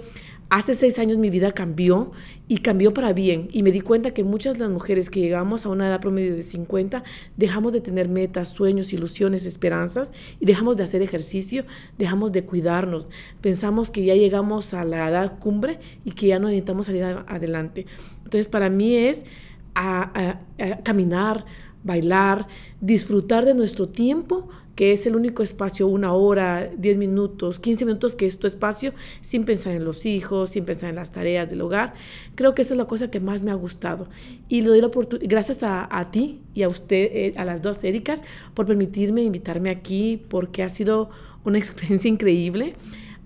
Hace 0.51 0.73
seis 0.73 0.99
años 0.99 1.19
mi 1.19 1.29
vida 1.29 1.53
cambió 1.53 2.11
y 2.49 2.59
cambió 2.59 2.95
para 2.95 3.13
bien 3.13 3.49
y 3.53 3.63
me 3.63 3.71
di 3.71 3.83
cuenta 3.83 4.13
que 4.13 4.25
muchas 4.25 4.57
de 4.57 4.65
las 4.65 4.73
mujeres 4.73 5.11
que 5.11 5.21
llegamos 5.21 5.67
a 5.67 5.69
una 5.69 5.89
edad 5.89 6.01
promedio 6.01 6.35
de 6.35 6.43
50 6.43 7.05
dejamos 7.37 7.75
de 7.75 7.83
tener 7.83 8.09
metas, 8.09 8.49
sueños, 8.49 8.95
ilusiones, 8.95 9.45
esperanzas 9.45 10.15
y 10.41 10.47
dejamos 10.47 10.79
de 10.79 10.85
hacer 10.85 11.03
ejercicio, 11.03 11.67
dejamos 11.99 12.33
de 12.33 12.47
cuidarnos. 12.47 13.09
Pensamos 13.43 13.91
que 13.91 14.07
ya 14.07 14.15
llegamos 14.15 14.73
a 14.73 14.87
la 14.87 15.11
edad 15.11 15.39
cumbre 15.39 15.81
y 16.07 16.13
que 16.13 16.29
ya 16.29 16.39
no 16.39 16.49
necesitamos 16.49 16.87
salir 16.87 17.05
adelante. 17.05 17.85
Entonces 18.25 18.49
para 18.49 18.71
mí 18.71 18.95
es 18.95 19.27
a, 19.75 20.41
caminar, 20.83 21.45
bailar, 21.89 22.47
disfrutar 22.81 23.45
de 23.45 23.55
nuestro 23.55 23.89
tiempo 23.89 24.49
que 24.79 24.93
es 24.93 25.07
el 25.07 25.17
único 25.17 25.43
espacio, 25.43 25.89
una 25.89 26.13
hora, 26.13 26.71
10 26.79 26.99
minutos, 26.99 27.59
15 27.59 27.85
minutos 27.85 28.15
que 28.15 28.27
es 28.27 28.39
tu 28.39 28.47
espacio, 28.47 28.95
sin 29.23 29.45
pensar 29.45 29.73
en 29.73 29.85
los 29.85 30.07
hijos, 30.07 30.51
sin 30.51 30.65
pensar 30.65 30.91
en 30.91 30.95
las 30.95 31.11
tareas 31.11 31.51
del 31.51 31.63
hogar. 31.63 31.95
Creo 32.37 32.55
que 32.55 32.63
esa 32.63 32.75
es 32.75 32.79
la 32.79 32.85
cosa 32.85 33.11
que 33.11 33.19
más 33.19 33.43
me 33.43 33.51
ha 33.51 33.55
gustado. 33.55 34.07
Y 34.49 34.61
le 34.61 34.69
doy 34.69 34.81
la 34.81 34.87
oportunidad, 34.87 35.29
gracias 35.29 35.65
a, 35.65 35.89
a, 35.91 36.13
ti 36.13 36.43
y 36.55 36.63
a 36.63 36.69
usted, 36.69 37.11
eh, 37.13 37.35
a 37.37 37.45
las 37.45 37.61
dos 37.61 37.83
Ericas, 37.83 38.23
por 38.55 38.67
permitirme 38.67 39.23
invitarme 39.23 39.71
aquí, 39.71 40.23
porque 40.29 40.63
ha 40.63 40.69
sido 40.69 41.11
una 41.45 41.59
experiencia 41.65 42.09
increíble 42.09 42.77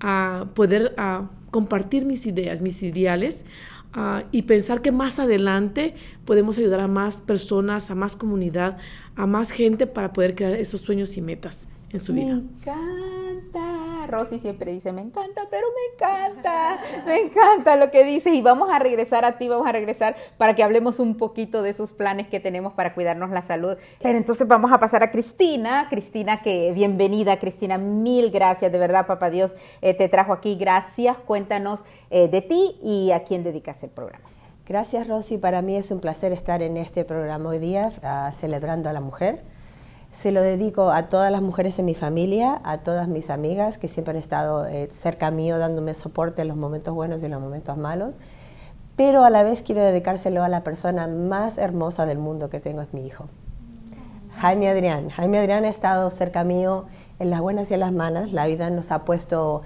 a 0.01 0.47
poder 0.55 0.95
a 0.97 1.29
compartir 1.51 2.07
mis 2.07 2.27
ideas, 2.27 2.63
mis 2.63 2.83
ideales, 2.83 3.45
Uh, 3.95 4.25
y 4.33 4.43
pensar 4.43 4.81
que 4.81 4.91
más 4.91 5.19
adelante 5.19 5.95
podemos 6.25 6.57
ayudar 6.59 6.81
a 6.81 6.89
más 6.89 7.21
personas, 7.21 7.91
a 7.91 7.95
más 7.95 8.17
comunidad, 8.17 8.79
a 9.17 9.27
más 9.27 9.51
gente 9.51 9.87
para 9.87 10.15
poder 10.15 10.35
crear 10.35 10.55
esos 10.55 10.81
sueños 10.81 11.19
y 11.19 11.21
metas 11.21 11.69
en 11.93 12.01
su 12.01 12.13
me 12.13 12.25
vida. 12.25 12.35
Me 12.35 12.41
encanta. 12.41 14.07
Rosy 14.09 14.39
siempre 14.39 14.73
dice, 14.73 14.93
me 14.93 15.03
encanta, 15.03 15.43
pero 15.51 15.67
me 15.69 15.95
encanta. 15.95 16.79
Me 17.07 17.21
encanta 17.21 17.77
lo 17.77 17.91
que 17.91 18.05
dices. 18.05 18.35
Y 18.35 18.43
vamos 18.43 18.71
a 18.71 18.79
regresar 18.79 19.25
a 19.25 19.39
ti, 19.39 19.49
vamos 19.49 19.69
a 19.69 19.73
regresar 19.73 20.17
para 20.39 20.55
que 20.55 20.63
hablemos 20.63 20.99
un 20.99 21.17
poquito 21.17 21.63
de 21.63 21.71
esos 21.71 21.93
planes 21.93 22.29
que 22.29 22.41
tenemos 22.41 22.73
para 22.75 22.95
cuidarnos 22.95 23.31
la 23.31 23.43
salud. 23.43 23.77
Pero 24.01 24.19
entonces 24.19 24.47
vamos 24.47 24.73
a 24.73 24.79
pasar 24.79 25.03
a 25.03 25.11
Cristina. 25.11 25.87
Cristina, 25.89 26.43
que 26.43 26.73
bienvenida, 26.73 27.39
Cristina. 27.39 27.79
Mil 27.79 28.31
gracias. 28.31 28.73
De 28.73 28.79
verdad, 28.79 29.07
papá 29.07 29.31
Dios 29.31 29.57
eh, 29.81 29.95
te 29.95 30.09
trajo 30.09 30.33
aquí. 30.33 30.57
Gracias. 30.57 31.17
Cuéntanos 31.19 31.85
eh, 32.11 32.29
de 32.29 32.43
ti 32.43 32.77
y 32.83 33.13
a 33.13 33.25
quién 33.25 33.45
dedicas 33.45 33.83
el 33.83 33.91
programa. 33.91 34.25
Gracias, 34.67 35.09
Rosy. 35.09 35.39
Para 35.39 35.61
mí 35.61 35.77
es 35.77 35.91
un 35.91 36.01
placer 36.01 36.33
estar 36.33 36.63
en 36.63 36.77
este 36.77 37.05
programa 37.05 37.51
hoy 37.51 37.59
día, 37.59 37.91
uh, 38.03 38.33
celebrando 38.33 38.89
a 38.89 38.93
la 38.93 39.01
mujer. 39.01 39.43
Se 40.13 40.31
lo 40.31 40.43
dedico 40.43 40.91
a 40.91 41.05
todas 41.05 41.33
las 41.33 41.41
mujeres 41.41 41.79
en 41.79 41.87
mi 41.87 41.95
familia, 41.95 42.61
a 42.65 42.79
todas 42.79 43.09
mis 43.09 43.31
amigas 43.31 43.79
que 43.79 43.89
siempre 43.89 44.13
han 44.13 44.19
estado 44.19 44.67
eh, 44.67 44.91
cerca 44.93 45.31
mío 45.31 45.59
dándome 45.59 45.95
soporte 45.95 46.43
en 46.43 46.49
los 46.49 46.57
momentos 46.57 46.95
buenos 46.95 47.23
y 47.23 47.25
en 47.25 47.33
los 47.33 47.41
momentos 47.41 47.79
malos. 47.79 48.15
Pero 48.95 49.25
a 49.25 49.31
la 49.31 49.43
vez 49.43 49.63
quiero 49.63 49.83
dedicárselo 49.83 50.45
a 50.45 50.51
la 50.51 50.63
persona 50.63 51.07
más 51.09 51.57
hermosa 51.57 52.05
del 52.05 52.19
mundo 52.19 52.51
que 52.51 52.61
tengo, 52.61 52.83
es 52.83 52.93
mi 52.93 53.07
hijo. 53.07 53.25
Jaime 54.37 54.69
Adrián. 54.69 55.09
Jaime 55.09 55.39
Adrián 55.39 55.65
ha 55.65 55.69
estado 55.69 56.11
cerca 56.11 56.45
mío 56.45 56.85
en 57.19 57.31
las 57.31 57.41
buenas 57.41 57.71
y 57.71 57.75
en 57.75 57.81
las 57.81 57.93
malas. 57.93 58.33
La 58.33 58.47
vida 58.47 58.69
nos 58.69 58.91
ha 58.93 59.07
puesto 59.07 59.63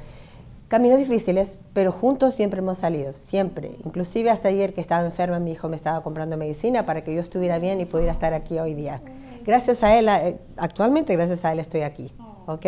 caminos 0.68 0.98
difíciles, 0.98 1.58
pero 1.72 1.90
juntos 1.90 2.34
siempre 2.34 2.60
hemos 2.60 2.78
salido, 2.78 3.12
siempre. 3.14 3.76
Inclusive 3.84 4.30
hasta 4.30 4.48
ayer 4.48 4.74
que 4.74 4.80
estaba 4.80 5.04
enferma, 5.04 5.40
mi 5.40 5.52
hijo 5.52 5.68
me 5.68 5.76
estaba 5.76 6.02
comprando 6.02 6.36
medicina 6.36 6.86
para 6.86 7.02
que 7.02 7.14
yo 7.14 7.20
estuviera 7.20 7.58
bien 7.58 7.80
y 7.80 7.84
pudiera 7.84 8.12
estar 8.12 8.32
aquí 8.32 8.58
hoy 8.60 8.74
día. 8.74 9.02
Gracias 9.46 9.84
a 9.84 9.96
él, 9.96 10.08
actualmente 10.56 11.14
gracias 11.14 11.44
a 11.44 11.52
él 11.52 11.60
estoy 11.60 11.82
aquí, 11.82 12.12
¿ok? 12.46 12.66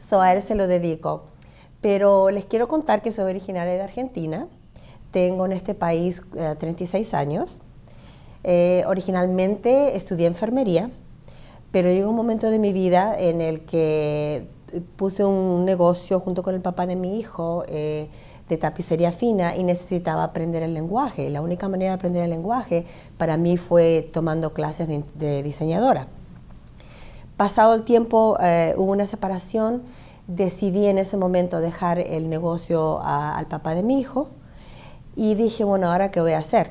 So 0.00 0.20
a 0.20 0.32
él 0.32 0.42
se 0.42 0.56
lo 0.56 0.66
dedico. 0.66 1.26
Pero 1.80 2.30
les 2.30 2.44
quiero 2.44 2.66
contar 2.66 3.02
que 3.02 3.12
soy 3.12 3.30
originaria 3.30 3.74
de 3.74 3.82
Argentina. 3.82 4.48
Tengo 5.12 5.46
en 5.46 5.52
este 5.52 5.74
país 5.74 6.22
uh, 6.32 6.56
36 6.56 7.14
años. 7.14 7.60
Eh, 8.42 8.82
originalmente 8.88 9.96
estudié 9.96 10.26
enfermería, 10.26 10.90
pero 11.70 11.88
llegó 11.88 12.10
un 12.10 12.16
momento 12.16 12.50
de 12.50 12.58
mi 12.58 12.72
vida 12.72 13.16
en 13.16 13.40
el 13.40 13.64
que 13.64 14.48
puse 14.96 15.24
un 15.24 15.64
negocio 15.64 16.18
junto 16.18 16.42
con 16.42 16.56
el 16.56 16.60
papá 16.60 16.86
de 16.86 16.96
mi 16.96 17.18
hijo 17.18 17.62
eh, 17.68 18.08
de 18.48 18.56
tapicería 18.56 19.12
fina 19.12 19.56
y 19.56 19.64
necesitaba 19.64 20.24
aprender 20.24 20.62
el 20.62 20.74
lenguaje. 20.74 21.30
La 21.30 21.40
única 21.40 21.68
manera 21.68 21.92
de 21.92 21.94
aprender 21.96 22.22
el 22.22 22.30
lenguaje 22.30 22.86
para 23.16 23.36
mí 23.36 23.56
fue 23.56 24.08
tomando 24.12 24.52
clases 24.52 24.88
de, 24.88 25.42
diseñadora. 25.42 26.08
Pasado 27.36 27.74
el 27.74 27.84
tiempo 27.84 28.36
eh, 28.40 28.74
hubo 28.76 28.92
una 28.92 29.06
separación, 29.06 29.82
decidí 30.26 30.86
en 30.86 30.98
ese 30.98 31.16
momento 31.16 31.60
dejar 31.60 31.98
el 31.98 32.28
negocio 32.28 33.00
al 33.02 33.46
papá 33.46 33.74
de 33.74 33.82
mi 33.82 34.00
hijo 34.00 34.28
y 35.14 35.34
dije, 35.34 35.64
bueno, 35.64 35.90
¿ahora 35.90 36.10
qué 36.10 36.20
voy 36.20 36.32
a 36.32 36.38
hacer? 36.38 36.70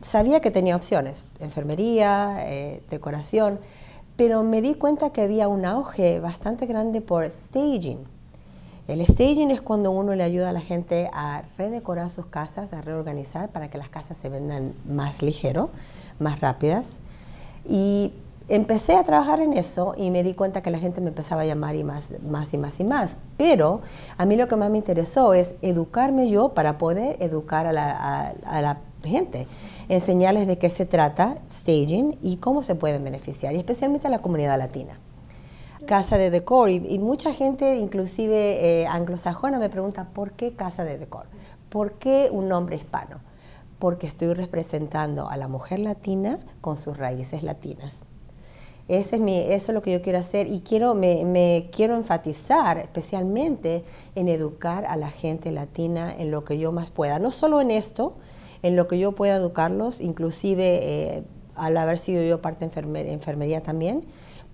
Sabía 0.00 0.40
que 0.40 0.50
tenía 0.50 0.76
opciones, 0.76 1.26
enfermería, 1.40 2.38
eh, 2.40 2.82
decoración, 2.90 3.58
pero 4.16 4.42
me 4.42 4.62
di 4.62 4.74
cuenta 4.74 5.10
que 5.10 5.22
había 5.22 5.48
un 5.48 5.64
auge 5.64 6.20
bastante 6.20 6.66
grande 6.66 7.00
por 7.00 7.28
staging. 7.28 8.15
El 8.88 9.04
staging 9.04 9.50
es 9.50 9.60
cuando 9.60 9.90
uno 9.90 10.14
le 10.14 10.22
ayuda 10.22 10.50
a 10.50 10.52
la 10.52 10.60
gente 10.60 11.10
a 11.12 11.42
redecorar 11.58 12.08
sus 12.08 12.26
casas, 12.26 12.72
a 12.72 12.82
reorganizar 12.82 13.48
para 13.48 13.68
que 13.68 13.78
las 13.78 13.88
casas 13.88 14.16
se 14.16 14.28
vendan 14.28 14.74
más 14.88 15.22
ligero, 15.22 15.70
más 16.20 16.40
rápidas. 16.40 16.98
Y 17.68 18.12
empecé 18.48 18.94
a 18.94 19.02
trabajar 19.02 19.40
en 19.40 19.54
eso 19.54 19.94
y 19.96 20.12
me 20.12 20.22
di 20.22 20.34
cuenta 20.34 20.62
que 20.62 20.70
la 20.70 20.78
gente 20.78 21.00
me 21.00 21.08
empezaba 21.08 21.42
a 21.42 21.44
llamar 21.44 21.74
y 21.74 21.82
más, 21.82 22.12
más 22.22 22.54
y 22.54 22.58
más 22.58 22.78
y 22.78 22.84
más. 22.84 23.16
Pero 23.36 23.80
a 24.18 24.24
mí 24.24 24.36
lo 24.36 24.46
que 24.46 24.54
más 24.54 24.70
me 24.70 24.78
interesó 24.78 25.34
es 25.34 25.56
educarme 25.62 26.30
yo 26.30 26.50
para 26.50 26.78
poder 26.78 27.16
educar 27.20 27.66
a 27.66 27.72
la, 27.72 28.34
a, 28.44 28.62
la 28.62 28.78
gente, 29.02 29.48
enseñarles 29.88 30.46
de 30.46 30.58
qué 30.58 30.70
se 30.70 30.86
trata 30.86 31.38
staging 31.50 32.18
y 32.22 32.36
cómo 32.36 32.62
se 32.62 32.76
pueden 32.76 33.02
beneficiar, 33.02 33.54
y 33.54 33.58
especialmente 33.58 34.06
a 34.06 34.10
la 34.10 34.20
comunidad 34.20 34.58
latina. 34.58 35.00
Casa 35.86 36.18
de 36.18 36.30
decor, 36.30 36.68
y, 36.70 36.98
mucha 36.98 37.32
gente, 37.32 37.76
inclusive 37.76 38.82
eh, 38.82 38.86
anglosajona, 38.88 39.60
me 39.60 39.70
pregunta, 39.70 40.08
¿por 40.12 40.32
qué 40.32 40.52
casa 40.52 40.84
de 40.84 40.98
decor? 40.98 41.26
¿Por 41.68 41.92
qué 41.92 42.28
un 42.32 42.48
nombre 42.48 42.74
hispano? 42.74 43.20
Porque 43.78 44.08
estoy 44.08 44.34
representando 44.34 45.28
a 45.28 45.36
la 45.36 45.46
mujer 45.46 45.78
latina 45.78 46.40
con 46.60 46.76
sus 46.76 46.96
raíces 46.96 47.44
latinas. 47.44 48.00
Ese 48.88 49.16
es 49.16 49.22
mi, 49.22 49.38
eso 49.38 49.70
es 49.70 49.74
lo 49.74 49.82
que 49.82 49.92
yo 49.92 50.02
quiero 50.02 50.18
hacer 50.18 50.48
y 50.48 50.60
quiero, 50.60 50.94
me, 50.94 51.68
quiero 51.72 51.94
enfatizar 51.94 52.78
especialmente 52.78 53.84
en 54.16 54.28
educar 54.28 54.86
a 54.86 54.96
la 54.96 55.10
gente 55.10 55.52
latina 55.52 56.12
en 56.16 56.32
lo 56.32 56.44
que 56.44 56.58
yo 56.58 56.72
más 56.72 56.90
pueda. 56.90 57.20
No 57.20 57.30
solo 57.30 57.60
en 57.60 57.70
esto, 57.70 58.16
en 58.62 58.74
lo 58.74 58.88
que 58.88 58.98
yo 58.98 59.12
pueda 59.12 59.36
educarlos, 59.36 60.00
inclusive 60.00 60.80
eh, 60.82 61.22
al 61.54 61.76
haber 61.76 61.98
sido 61.98 62.24
yo 62.24 62.42
parte 62.42 62.68
de 62.68 63.12
enfermería 63.12 63.60
también, 63.60 64.04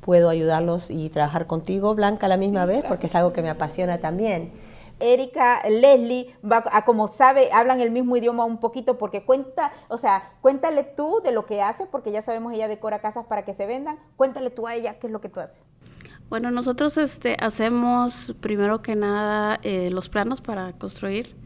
puedo 0.03 0.29
ayudarlos 0.29 0.91
y 0.91 1.09
trabajar 1.11 1.47
contigo, 1.47 1.95
Blanca, 1.95 2.27
a 2.27 2.29
la 2.29 2.37
misma 2.37 2.67
vez, 2.67 2.85
porque 2.87 3.07
es 3.07 3.15
algo 3.15 3.33
que 3.33 3.41
me 3.41 3.49
apasiona 3.49 3.99
también. 3.99 4.53
Erika, 4.99 5.63
Leslie, 5.69 6.35
va 6.45 6.65
a, 6.71 6.85
como 6.85 7.09
sabe, 7.09 7.51
hablan 7.53 7.81
el 7.81 7.93
mismo 7.93 8.17
idioma 8.17 8.45
un 8.45 8.59
poquito 8.59 8.99
porque 8.99 9.25
cuenta, 9.25 9.73
o 9.89 9.99
sea, 9.99 10.33
cuéntale 10.41 10.83
tú 10.85 11.21
de 11.25 11.33
lo 11.33 11.47
que 11.47 11.63
hace, 11.63 11.87
porque 11.87 12.11
ya 12.11 12.21
sabemos 12.21 12.53
ella 12.53 12.69
decora 12.69 13.01
casas 13.01 13.27
para 13.27 13.45
que 13.45 13.55
se 13.55 13.67
vendan, 13.67 13.97
cuéntale 14.17 14.51
tú 14.51 14.67
a 14.67 14.75
ella 14.75 14.99
qué 14.99 15.07
es 15.07 15.13
lo 15.13 15.21
que 15.21 15.29
tú 15.29 15.41
haces. 15.41 15.61
Bueno, 16.29 16.51
nosotros 16.51 16.97
este, 16.97 17.37
hacemos 17.41 18.35
primero 18.41 18.83
que 18.83 18.97
nada 18.97 19.61
eh, 19.63 19.91
los 19.91 20.09
planos 20.09 20.41
para 20.41 20.73
construir. 20.73 21.37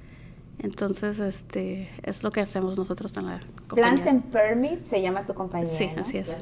Entonces, 0.59 1.19
este, 1.19 1.91
es 2.03 2.23
lo 2.23 2.33
que 2.33 2.41
hacemos 2.41 2.79
nosotros 2.79 3.15
en 3.19 3.27
la 3.27 3.41
compañía. 3.69 4.03
Plans 4.03 4.07
and 4.07 4.25
Permit 4.31 4.85
se 4.85 5.03
llama 5.03 5.27
tu 5.27 5.35
compañía. 5.35 5.69
Sí, 5.69 5.91
así 5.99 6.19
es. 6.19 6.35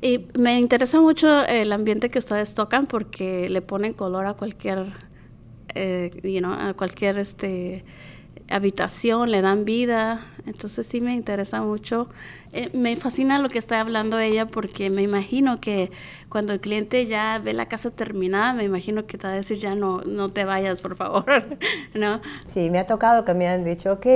Y 0.00 0.26
me 0.38 0.58
interesa 0.58 1.00
mucho 1.00 1.44
el 1.44 1.72
ambiente 1.72 2.08
que 2.08 2.18
ustedes 2.18 2.54
tocan 2.54 2.86
porque 2.86 3.48
le 3.48 3.62
ponen 3.62 3.92
color 3.92 4.26
a 4.26 4.34
cualquier 4.34 4.92
eh, 5.74 6.10
you 6.22 6.40
know, 6.40 6.52
a 6.52 6.74
cualquier 6.74 7.18
este, 7.18 7.84
habitación, 8.50 9.30
le 9.30 9.42
dan 9.42 9.64
vida. 9.64 10.26
Entonces 10.46 10.86
sí 10.86 11.00
me 11.00 11.12
interesa 11.14 11.60
mucho. 11.62 12.08
Eh, 12.52 12.70
me 12.72 12.96
fascina 12.96 13.38
lo 13.38 13.48
que 13.50 13.58
está 13.58 13.80
hablando 13.80 14.18
ella 14.18 14.46
porque 14.46 14.88
me 14.88 15.02
imagino 15.02 15.60
que 15.60 15.90
cuando 16.30 16.54
el 16.54 16.60
cliente 16.60 17.04
ya 17.06 17.38
ve 17.38 17.52
la 17.52 17.66
casa 17.66 17.90
terminada, 17.90 18.54
me 18.54 18.64
imagino 18.64 19.06
que 19.06 19.18
te 19.18 19.26
va 19.26 19.34
a 19.34 19.36
decir 19.36 19.58
ya 19.58 19.74
no, 19.74 20.00
no 20.00 20.30
te 20.30 20.44
vayas, 20.44 20.80
por 20.80 20.96
favor. 20.96 21.24
¿No? 21.94 22.20
Sí, 22.46 22.70
me 22.70 22.78
ha 22.78 22.86
tocado 22.86 23.24
que 23.24 23.34
me 23.34 23.48
han 23.48 23.64
dicho, 23.64 23.92
ok, 23.92 24.06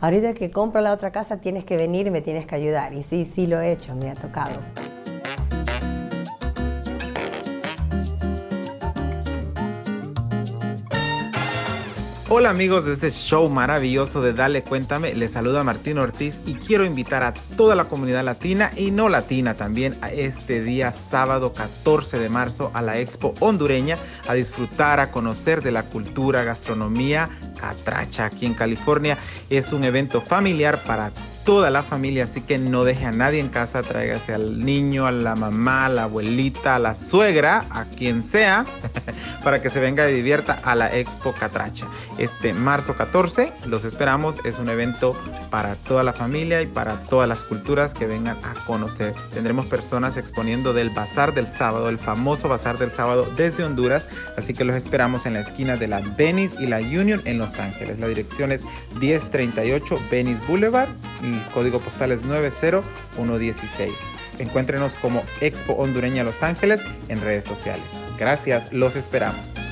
ahorita 0.00 0.34
que 0.34 0.50
compro 0.50 0.80
la 0.80 0.92
otra 0.92 1.12
casa 1.12 1.40
tienes 1.40 1.64
que 1.64 1.76
venir 1.76 2.06
y 2.06 2.10
me 2.10 2.22
tienes 2.22 2.46
que 2.46 2.54
ayudar. 2.54 2.94
Y 2.94 3.02
sí, 3.02 3.26
sí 3.26 3.46
lo 3.46 3.60
he 3.60 3.72
hecho, 3.72 3.94
me 3.94 4.10
ha 4.10 4.14
tocado. 4.14 4.58
Hola 12.38 12.50
amigos 12.50 12.84
de 12.84 12.92
este 12.92 13.10
show 13.10 13.48
maravilloso 13.48 14.20
de 14.20 14.34
Dale 14.34 14.62
Cuéntame, 14.62 15.14
les 15.14 15.30
saluda 15.30 15.64
Martín 15.64 15.96
Ortiz 15.96 16.38
y 16.44 16.52
quiero 16.52 16.84
invitar 16.84 17.24
a 17.24 17.32
toda 17.32 17.74
la 17.74 17.86
comunidad 17.86 18.26
latina 18.26 18.70
y 18.76 18.90
no 18.90 19.08
latina 19.08 19.54
también 19.54 19.96
a 20.02 20.10
este 20.10 20.62
día 20.62 20.92
sábado 20.92 21.54
14 21.54 22.18
de 22.18 22.28
marzo 22.28 22.70
a 22.74 22.82
la 22.82 22.98
Expo 22.98 23.32
hondureña 23.40 23.96
a 24.28 24.34
disfrutar, 24.34 25.00
a 25.00 25.12
conocer 25.12 25.62
de 25.62 25.72
la 25.72 25.84
cultura, 25.84 26.44
gastronomía 26.44 27.30
catracha 27.58 28.26
aquí 28.26 28.44
en 28.44 28.52
California. 28.52 29.16
Es 29.48 29.72
un 29.72 29.84
evento 29.84 30.20
familiar 30.20 30.78
para 30.84 31.12
toda 31.46 31.70
la 31.70 31.84
familia, 31.84 32.24
así 32.24 32.40
que 32.40 32.58
no 32.58 32.82
deje 32.82 33.06
a 33.06 33.12
nadie 33.12 33.38
en 33.38 33.48
casa, 33.48 33.80
tráigase 33.80 34.34
al 34.34 34.58
niño, 34.58 35.06
a 35.06 35.12
la 35.12 35.36
mamá, 35.36 35.86
a 35.86 35.88
la 35.88 36.02
abuelita, 36.02 36.74
a 36.74 36.78
la 36.80 36.96
suegra, 36.96 37.64
a 37.70 37.84
quien 37.84 38.24
sea, 38.24 38.64
para 39.44 39.62
que 39.62 39.70
se 39.70 39.78
venga 39.78 40.10
y 40.10 40.14
divierta 40.14 40.60
a 40.64 40.74
la 40.74 40.92
Expo 40.94 41.32
Catracha. 41.32 41.86
Este 42.18 42.52
marzo 42.52 42.94
14 42.94 43.52
los 43.64 43.84
esperamos, 43.84 44.34
es 44.44 44.58
un 44.58 44.68
evento 44.68 45.16
para 45.48 45.76
toda 45.76 46.02
la 46.02 46.12
familia 46.12 46.62
y 46.62 46.66
para 46.66 47.04
todas 47.04 47.28
las 47.28 47.42
culturas 47.44 47.94
que 47.94 48.08
vengan 48.08 48.36
a 48.42 48.54
conocer. 48.64 49.14
Tendremos 49.32 49.66
personas 49.66 50.16
exponiendo 50.16 50.72
del 50.72 50.90
Bazar 50.90 51.32
del 51.32 51.46
Sábado, 51.46 51.88
el 51.88 51.98
famoso 51.98 52.48
Bazar 52.48 52.76
del 52.76 52.90
Sábado 52.90 53.30
desde 53.36 53.62
Honduras, 53.62 54.04
así 54.36 54.52
que 54.52 54.64
los 54.64 54.74
esperamos 54.74 55.26
en 55.26 55.34
la 55.34 55.40
esquina 55.40 55.76
de 55.76 55.86
la 55.86 56.00
Venice 56.00 56.56
y 56.58 56.66
la 56.66 56.78
Union 56.78 57.22
en 57.24 57.38
Los 57.38 57.60
Ángeles. 57.60 58.00
La 58.00 58.08
dirección 58.08 58.50
es 58.50 58.64
1038 58.98 59.94
Venice 60.10 60.42
Boulevard 60.48 60.88
el 61.36 61.50
código 61.52 61.80
postal 61.80 62.12
es 62.12 62.24
90116. 62.24 63.90
Encuéntrenos 64.38 64.94
como 64.94 65.24
Expo 65.40 65.74
Hondureña 65.74 66.24
Los 66.24 66.42
Ángeles 66.42 66.80
en 67.08 67.20
redes 67.20 67.44
sociales. 67.44 67.84
Gracias, 68.18 68.72
los 68.72 68.96
esperamos. 68.96 69.65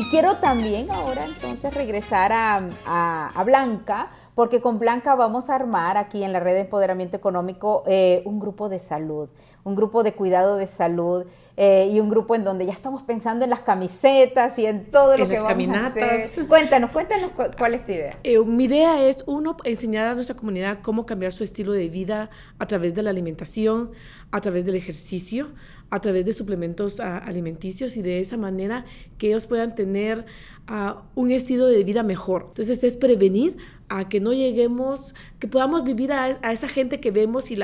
Y 0.00 0.04
quiero 0.04 0.36
también 0.36 0.90
ahora 0.90 1.26
entonces 1.26 1.74
regresar 1.74 2.32
a, 2.32 3.42
Blanca, 3.44 4.08
porque 4.34 4.62
con 4.62 4.78
Blanca 4.78 5.14
vamos 5.14 5.50
a 5.50 5.56
armar 5.56 5.98
aquí 5.98 6.22
en 6.22 6.32
la 6.32 6.40
red 6.40 6.54
de 6.54 6.60
empoderamiento 6.60 7.18
económico 7.18 7.82
eh, 7.86 8.22
un 8.24 8.40
grupo 8.40 8.70
de 8.70 8.78
salud, 8.78 9.28
un 9.62 9.76
grupo 9.76 10.02
de 10.02 10.14
cuidado 10.14 10.56
de 10.56 10.66
salud 10.66 11.26
eh, 11.58 11.90
y 11.92 12.00
un 12.00 12.08
grupo 12.08 12.34
en 12.34 12.44
donde 12.44 12.64
ya 12.64 12.72
estamos 12.72 13.02
pensando 13.02 13.44
en 13.44 13.50
las 13.50 13.60
camisetas 13.60 14.58
y 14.58 14.64
en 14.64 14.90
todo 14.90 15.18
lo 15.18 15.28
que 15.28 15.34
vamos 15.34 15.50
caminatas. 15.50 16.02
a 16.02 16.14
hacer. 16.14 16.48
Cuéntanos, 16.48 16.92
cuéntanos 16.92 17.32
cuál 17.58 17.74
es 17.74 17.84
tu 17.84 17.92
idea. 17.92 18.18
Eh, 18.22 18.38
mi 18.38 18.64
idea 18.64 19.02
es, 19.02 19.22
uno, 19.26 19.54
enseñar 19.64 20.06
a 20.06 20.14
nuestra 20.14 20.34
comunidad 20.34 20.78
cómo 20.80 21.04
cambiar 21.04 21.32
su 21.32 21.44
estilo 21.44 21.72
de 21.72 21.90
vida 21.90 22.30
a 22.58 22.66
través 22.66 22.94
de 22.94 23.02
la 23.02 23.10
alimentación, 23.10 23.90
a 24.32 24.40
través 24.40 24.64
del 24.64 24.76
ejercicio, 24.76 25.48
a 25.90 26.00
través 26.00 26.24
de 26.24 26.32
suplementos 26.32 27.00
ah, 27.00 27.18
alimenticios 27.18 27.96
y 27.96 28.02
de 28.02 28.20
esa 28.20 28.36
manera 28.36 28.84
que 29.18 29.28
ellos 29.28 29.46
puedan 29.46 29.74
tener 29.74 30.24
ah, 30.66 31.02
un 31.14 31.30
estilo 31.30 31.66
de 31.66 31.82
vida 31.84 32.02
mejor. 32.02 32.46
Entonces 32.48 32.82
es 32.84 32.96
prevenir 32.96 33.56
a 33.88 34.08
que 34.08 34.20
no 34.20 34.32
lleguemos, 34.32 35.16
que 35.40 35.48
podamos 35.48 35.82
vivir 35.82 36.12
a, 36.12 36.30
esa 36.52 36.68
gente 36.68 37.00
que 37.00 37.10
vemos 37.10 37.50
y 37.50 37.58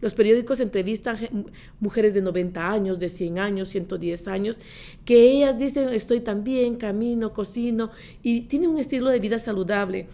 los 0.00 0.14
periódicos 0.14 0.58
entrevistan 0.58 1.16
mujeres 1.78 2.12
de 2.12 2.22
90 2.22 2.68
años, 2.68 2.98
de 2.98 3.08
100 3.08 3.38
años, 3.38 3.68
110 3.68 4.26
años, 4.26 4.58
que 5.04 5.30
ellas 5.30 5.56
dicen 5.56 5.90
estoy 5.90 6.20
tan 6.20 6.42
bien, 6.42 6.74
camino, 6.74 7.32
cocino 7.32 7.90
y 8.24 8.42
tienen 8.42 8.70
un 8.70 8.78
estilo 8.78 9.10
de 9.10 9.20
vida 9.20 9.38
saludable. 9.38 10.08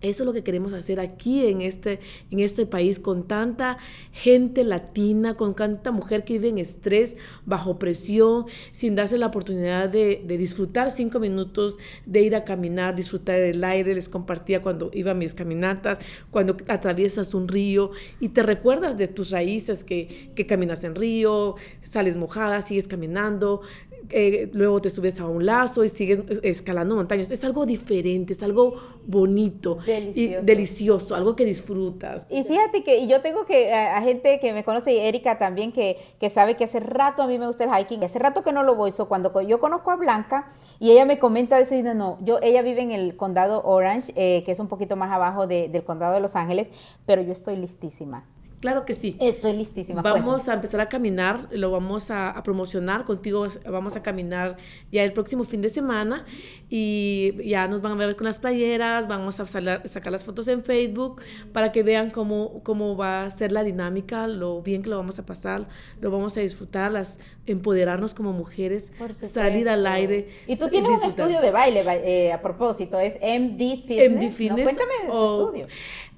Eso 0.00 0.22
es 0.22 0.26
lo 0.26 0.32
que 0.32 0.42
queremos 0.42 0.72
hacer 0.72 1.00
aquí 1.00 1.46
en 1.46 1.60
este, 1.60 2.00
en 2.30 2.40
este 2.40 2.66
país 2.66 2.98
con 2.98 3.26
tanta 3.26 3.78
gente 4.12 4.64
latina, 4.64 5.34
con 5.34 5.54
tanta 5.54 5.90
mujer 5.90 6.24
que 6.24 6.34
vive 6.34 6.48
en 6.48 6.58
estrés, 6.58 7.16
bajo 7.46 7.78
presión, 7.78 8.46
sin 8.72 8.94
darse 8.94 9.18
la 9.18 9.26
oportunidad 9.26 9.88
de, 9.88 10.24
disfrutar 10.38 10.90
cinco 10.90 11.18
minutos, 11.18 11.78
de 12.06 12.22
ir 12.22 12.36
a 12.36 12.44
caminar, 12.44 12.94
disfrutar 12.94 13.40
del 13.40 13.62
aire. 13.64 13.94
Les 13.94 14.08
compartía 14.08 14.62
cuando 14.62 14.90
iba 14.92 15.12
a 15.12 15.14
mis 15.14 15.34
caminatas, 15.34 15.98
cuando 16.30 16.56
atraviesas 16.68 17.34
un 17.34 17.48
río 17.48 17.90
y 18.20 18.30
te 18.30 18.42
recuerdas 18.42 18.98
de 18.98 19.08
tus 19.08 19.30
raíces, 19.30 19.84
que, 19.84 20.30
que 20.34 20.46
caminas 20.46 20.84
en 20.84 20.94
río, 20.94 21.56
sales 21.82 22.16
mojada, 22.16 22.60
sigues 22.62 22.88
caminando, 22.88 23.62
eh, 24.10 24.48
luego 24.52 24.80
te 24.80 24.90
subes 24.90 25.20
a 25.20 25.26
un 25.26 25.44
lazo 25.44 25.84
y 25.84 25.88
sigues 25.88 26.20
escalando 26.42 26.94
montañas. 26.94 27.30
Es 27.30 27.44
algo 27.44 27.66
diferente, 27.66 28.32
es 28.32 28.42
algo 28.42 28.76
bonito 29.06 29.78
delicioso. 29.86 30.42
y 30.42 30.46
delicioso, 30.46 31.14
algo 31.14 31.36
que 31.36 31.44
disfrutas. 31.44 32.26
Y 32.30 32.44
fíjate 32.44 32.82
que 32.82 33.06
yo 33.06 33.20
tengo 33.20 33.46
que 33.46 33.72
a, 33.72 34.00
gente 34.02 34.38
que 34.40 34.52
me 34.52 34.64
conoce, 34.64 34.92
y 34.92 34.98
Erika 34.98 35.38
también, 35.38 35.72
que, 35.72 35.96
que, 36.18 36.30
sabe 36.30 36.56
que 36.56 36.64
hace 36.64 36.80
rato 36.80 37.22
a 37.22 37.26
mí 37.26 37.38
me 37.38 37.46
gusta 37.46 37.64
el 37.64 37.70
hiking, 37.70 38.02
hace 38.04 38.18
rato 38.18 38.42
que 38.42 38.52
no 38.52 38.62
lo 38.62 38.74
voy, 38.74 38.92
so 38.92 39.08
cuando 39.08 39.38
yo 39.42 39.60
conozco 39.60 39.90
a 39.90 39.96
Blanca 39.96 40.48
y 40.78 40.90
ella 40.90 41.04
me 41.04 41.18
comenta 41.18 41.58
eso 41.58 41.74
y 41.74 41.82
no, 41.82 41.94
no, 41.94 42.18
yo, 42.22 42.38
ella 42.42 42.62
vive 42.62 42.82
en 42.82 42.92
el 42.92 43.16
condado 43.16 43.62
Orange, 43.64 44.12
eh, 44.16 44.42
que 44.44 44.52
es 44.52 44.60
un 44.60 44.68
poquito 44.68 44.96
más 44.96 45.10
abajo 45.10 45.46
del 45.46 45.84
condado 45.84 46.14
de 46.14 46.20
Los 46.20 46.36
Ángeles, 46.36 46.68
pero 47.06 47.22
yo 47.22 47.32
estoy 47.32 47.56
listísima 47.56 48.24
Claro 48.60 48.84
que 48.84 48.94
sí. 48.94 49.16
Estoy 49.20 49.52
listísima. 49.52 50.02
Vamos 50.02 50.48
a 50.48 50.54
empezar 50.54 50.80
a 50.80 50.88
caminar, 50.88 51.48
lo 51.52 51.70
vamos 51.70 52.10
a, 52.10 52.34
promocionar 52.42 53.04
contigo, 53.04 53.46
vamos 53.70 53.94
a 53.94 54.02
caminar 54.02 54.56
ya 54.90 55.04
el 55.04 55.12
próximo 55.12 55.44
fin 55.44 55.62
de 55.62 55.68
semana 55.68 56.24
y 56.68 57.34
ya 57.48 57.68
nos 57.68 57.82
van 57.82 57.92
a 57.92 57.94
ver 57.94 58.16
con 58.16 58.26
las 58.26 58.38
playeras, 58.38 59.06
vamos 59.06 59.38
a 59.38 59.46
sacar 59.46 60.12
las 60.12 60.24
fotos 60.24 60.48
en 60.48 60.64
Facebook 60.64 61.22
para 61.52 61.70
que 61.70 61.82
vean 61.82 62.10
cómo, 62.10 62.60
cómo 62.64 62.96
va 62.96 63.24
a 63.24 63.30
ser 63.30 63.52
la 63.52 63.62
dinámica, 63.62 64.26
lo 64.26 64.62
bien 64.62 64.82
que 64.82 64.90
lo 64.90 64.96
vamos 64.96 65.18
a 65.18 65.26
pasar, 65.26 65.68
lo 66.00 66.10
vamos 66.10 66.36
a 66.36 66.40
disfrutar, 66.40 66.90
las, 66.90 67.18
empoderarnos 67.46 68.14
como 68.14 68.32
mujeres, 68.32 68.92
salir 69.22 69.68
al 69.68 69.86
aire. 69.86 70.28
Y 70.46 70.56
tú 70.56 70.68
tienes 70.68 71.00
un 71.00 71.08
estudio 71.08 71.40
de 71.40 71.50
baile 71.50 71.84
eh, 72.04 72.32
a 72.32 72.40
propósito, 72.42 72.98
es 72.98 73.14
MD 73.14 73.84
Fitness. 73.86 74.10
MD 74.10 74.30
Fitness. 74.30 74.64
Cuéntame 74.64 74.92
de 75.02 75.10
tu 75.10 75.24
estudio. 75.24 75.66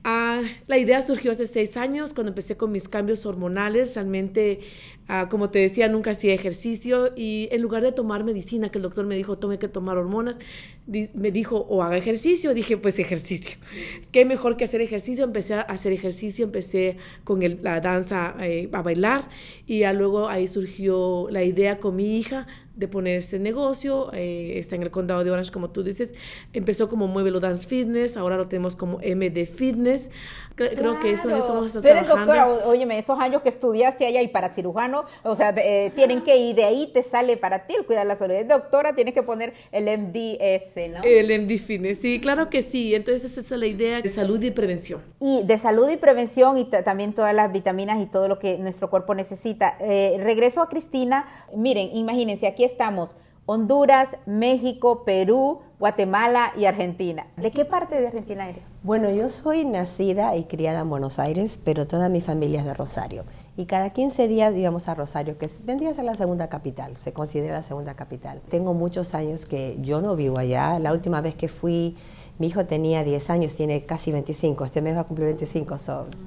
Ah, 0.02 0.40
la 0.66 0.78
idea 0.78 1.02
surgió 1.02 1.30
hace 1.30 1.46
seis 1.46 1.76
años 1.76 2.14
cuando 2.14 2.30
empecé 2.30 2.56
con 2.56 2.72
mis 2.72 2.88
cambios 2.88 3.26
hormonales. 3.26 3.94
Realmente, 3.94 4.60
ah, 5.08 5.28
como 5.28 5.50
te 5.50 5.58
decía, 5.58 5.88
nunca 5.88 6.12
hacía 6.12 6.32
ejercicio 6.32 7.12
y 7.14 7.48
en 7.52 7.60
lugar 7.60 7.82
de 7.82 7.92
tomar 7.92 8.24
medicina, 8.24 8.70
que 8.70 8.78
el 8.78 8.82
doctor 8.82 9.04
me 9.04 9.14
dijo, 9.14 9.36
tome 9.36 9.58
que 9.58 9.68
tomar 9.68 9.98
hormonas, 9.98 10.38
me 10.86 11.30
dijo, 11.30 11.66
o 11.68 11.82
haga 11.82 11.98
ejercicio. 11.98 12.54
Dije, 12.54 12.78
pues 12.78 12.98
ejercicio. 12.98 13.58
¿Qué 14.12 14.24
mejor 14.24 14.56
que 14.56 14.64
hacer 14.64 14.80
ejercicio? 14.80 15.24
Empecé 15.24 15.54
a 15.54 15.60
hacer 15.60 15.92
ejercicio, 15.92 16.46
empecé 16.46 16.96
con 17.24 17.40
la 17.62 17.80
danza 17.82 18.34
eh, 18.40 18.70
a 18.72 18.80
bailar 18.80 19.28
y 19.66 19.84
luego 19.92 20.28
ahí 20.28 20.48
surgió 20.48 21.28
la 21.30 21.44
idea 21.44 21.78
con 21.78 21.96
mi 21.96 22.18
hija 22.18 22.46
de 22.74 22.88
poner 22.88 23.18
este 23.18 23.38
negocio. 23.38 24.10
Eh, 24.12 24.54
está 24.56 24.76
en 24.76 24.82
el 24.82 24.90
condado 24.90 25.24
de 25.24 25.30
Orange, 25.30 25.52
como 25.52 25.70
tú 25.70 25.82
dices. 25.82 26.14
Empezó 26.52 26.88
como 26.88 27.06
Muévelo 27.06 27.40
Dance 27.40 27.66
Fitness, 27.66 28.16
ahora 28.16 28.36
lo 28.36 28.48
tenemos 28.48 28.76
como 28.76 28.98
MD 28.98 29.46
Fitness. 29.46 30.10
Creo, 30.54 31.00
que 31.00 31.12
eso, 31.12 31.30
eso 31.34 31.54
vamos 31.54 31.74
a 31.74 31.78
estar 31.78 31.82
Tú 31.82 31.88
eres 31.88 32.06
doctora, 32.06 32.46
óyeme, 32.66 32.98
esos 32.98 33.18
años 33.18 33.40
que 33.40 33.48
estudiaste 33.48 34.04
allá 34.04 34.20
y 34.20 34.28
para 34.28 34.50
cirujano, 34.50 35.06
o 35.22 35.34
sea, 35.34 35.54
eh, 35.56 35.90
tienen 35.94 36.20
que 36.20 36.36
ir, 36.36 36.54
de 36.54 36.64
ahí 36.64 36.90
te 36.92 37.02
sale 37.02 37.38
para 37.38 37.66
ti 37.66 37.74
el 37.78 37.86
cuidar 37.86 38.04
la 38.04 38.14
salud. 38.14 38.34
doctora, 38.46 38.94
tienes 38.94 39.14
que 39.14 39.22
poner 39.22 39.54
el 39.72 39.84
MDS, 39.84 40.90
¿no? 40.90 41.02
El 41.02 41.30
MD 41.40 41.56
Fitness, 41.58 41.98
sí, 41.98 42.20
claro 42.20 42.50
que 42.50 42.62
sí. 42.62 42.94
Entonces 42.94 43.38
esa 43.38 43.40
es 43.54 43.60
la 43.60 43.66
idea 43.66 44.02
de 44.02 44.08
salud 44.08 44.42
y 44.42 44.50
prevención. 44.50 45.02
Y 45.18 45.42
de 45.44 45.56
salud 45.56 45.88
y 45.88 45.96
prevención 45.96 46.58
y 46.58 46.64
también 46.64 47.14
todas 47.14 47.34
las 47.34 47.50
vitaminas 47.52 47.98
y 48.00 48.06
todo 48.06 48.28
lo 48.28 48.38
que 48.38 48.58
nuestro 48.58 48.90
cuerpo 48.90 49.14
necesita. 49.14 49.76
Eh, 49.80 50.18
regreso 50.22 50.62
a 50.62 50.68
Cristina. 50.68 51.26
Miren, 51.54 51.90
imagínense, 51.96 52.46
aquí 52.46 52.59
estamos. 52.64 53.16
Honduras, 53.46 54.16
México, 54.26 55.02
Perú, 55.04 55.58
Guatemala 55.80 56.52
y 56.56 56.66
Argentina. 56.66 57.26
¿De 57.36 57.50
qué 57.50 57.64
parte 57.64 58.00
de 58.00 58.06
Argentina 58.06 58.48
eres? 58.48 58.62
Bueno, 58.84 59.10
yo 59.10 59.28
soy 59.28 59.64
nacida 59.64 60.36
y 60.36 60.44
criada 60.44 60.82
en 60.82 60.88
Buenos 60.88 61.18
Aires, 61.18 61.58
pero 61.64 61.86
toda 61.88 62.08
mi 62.08 62.20
familia 62.20 62.60
es 62.60 62.66
de 62.66 62.74
Rosario. 62.74 63.24
Y 63.56 63.66
cada 63.66 63.90
15 63.90 64.28
días 64.28 64.54
íbamos 64.54 64.88
a 64.88 64.94
Rosario, 64.94 65.36
que 65.36 65.48
vendría 65.64 65.90
a 65.90 65.94
ser 65.94 66.04
la 66.04 66.14
segunda 66.14 66.48
capital, 66.48 66.96
se 66.96 67.12
considera 67.12 67.54
la 67.54 67.62
segunda 67.64 67.94
capital. 67.94 68.40
Tengo 68.48 68.72
muchos 68.72 69.14
años 69.14 69.46
que 69.46 69.78
yo 69.80 70.00
no 70.00 70.14
vivo 70.14 70.38
allá. 70.38 70.78
La 70.78 70.92
última 70.92 71.20
vez 71.20 71.34
que 71.34 71.48
fui, 71.48 71.96
mi 72.38 72.46
hijo 72.46 72.66
tenía 72.66 73.02
10 73.02 73.30
años, 73.30 73.54
tiene 73.54 73.84
casi 73.84 74.12
25, 74.12 74.64
este 74.64 74.80
mes 74.80 74.96
va 74.96 75.00
a 75.00 75.04
cumplir 75.04 75.26
25, 75.26 75.76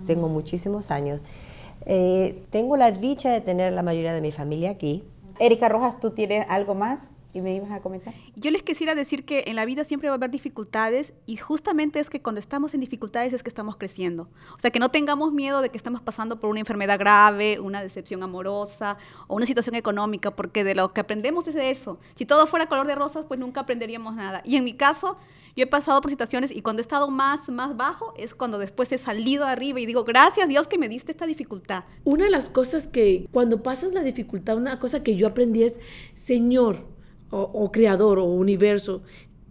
tengo 0.06 0.28
muchísimos 0.28 0.92
años. 0.92 1.22
Eh, 1.86 2.44
tengo 2.50 2.76
la 2.76 2.92
dicha 2.92 3.32
de 3.32 3.40
tener 3.40 3.72
la 3.72 3.82
mayoría 3.82 4.14
de 4.14 4.22
mi 4.22 4.32
familia 4.32 4.72
aquí, 4.72 5.04
Erika 5.40 5.70
Rojas, 5.70 6.00
¿tú 6.00 6.12
tienes 6.12 6.46
algo 6.50 6.76
más? 6.76 7.12
¿Y 7.34 7.42
me 7.42 7.56
ibas 7.56 7.72
a 7.72 7.82
comentar? 7.82 8.14
Yo 8.36 8.52
les 8.52 8.62
quisiera 8.62 8.94
decir 8.94 9.26
que 9.26 9.46
en 9.48 9.56
la 9.56 9.66
vida 9.66 9.84
siempre 9.84 10.08
va 10.08 10.14
a 10.14 10.18
haber 10.18 10.30
dificultades 10.30 11.14
y 11.26 11.38
justamente 11.38 12.00
es 12.00 12.12
que 12.12 12.22
cuando 12.22 12.38
estamos 12.38 12.76
en 12.76 12.80
dificultades 12.80 13.34
es 13.34 13.42
que 13.42 13.50
estamos 13.50 13.76
creciendo. 13.76 14.30
O 14.56 14.60
sea, 14.60 14.70
que 14.70 14.80
no 14.80 14.90
tengamos 14.90 15.34
miedo 15.34 15.62
de 15.62 15.70
que 15.70 15.78
estamos 15.78 16.02
pasando 16.02 16.40
por 16.40 16.52
una 16.52 16.60
enfermedad 16.60 17.00
grave, 17.00 17.60
una 17.60 17.82
decepción 17.82 18.22
amorosa 18.22 18.98
o 19.28 19.36
una 19.36 19.48
situación 19.48 19.76
económica, 19.76 20.36
porque 20.36 20.64
de 20.64 20.76
lo 20.76 20.94
que 20.94 21.02
aprendemos 21.02 21.48
es 21.48 21.56
de 21.56 21.72
eso. 21.72 22.00
Si 22.14 22.28
todo 22.28 22.46
fuera 22.46 22.68
color 22.68 22.86
de 22.86 22.94
rosas, 22.94 23.26
pues 23.28 23.40
nunca 23.40 23.62
aprenderíamos 23.62 24.16
nada. 24.16 24.42
Y 24.46 24.56
en 24.56 24.64
mi 24.64 24.74
caso, 24.74 25.18
yo 25.56 25.64
he 25.64 25.68
pasado 25.68 26.02
por 26.02 26.12
situaciones 26.12 26.52
y 26.52 26.62
cuando 26.62 26.82
he 26.82 26.84
estado 26.84 27.10
más, 27.10 27.50
más 27.50 27.76
bajo 27.76 28.14
es 28.18 28.36
cuando 28.36 28.60
después 28.60 28.92
he 28.92 29.00
salido 29.00 29.46
arriba 29.46 29.80
y 29.80 29.86
digo, 29.86 30.04
gracias 30.04 30.48
Dios 30.48 30.68
que 30.68 30.78
me 30.78 30.90
diste 30.90 31.12
esta 31.12 31.26
dificultad. 31.26 31.84
Una 32.04 32.26
de 32.26 32.32
las 32.32 32.50
cosas 32.50 32.88
que 32.88 33.28
cuando 33.32 33.64
pasas 33.64 33.92
la 33.92 34.04
dificultad, 34.04 34.58
una 34.58 34.80
cosa 34.80 35.02
que 35.02 35.16
yo 35.16 35.28
aprendí 35.28 35.64
es, 35.64 35.80
Señor, 36.16 36.93
o, 37.34 37.72
creador 37.72 38.20
o 38.20 38.26
universo, 38.26 39.02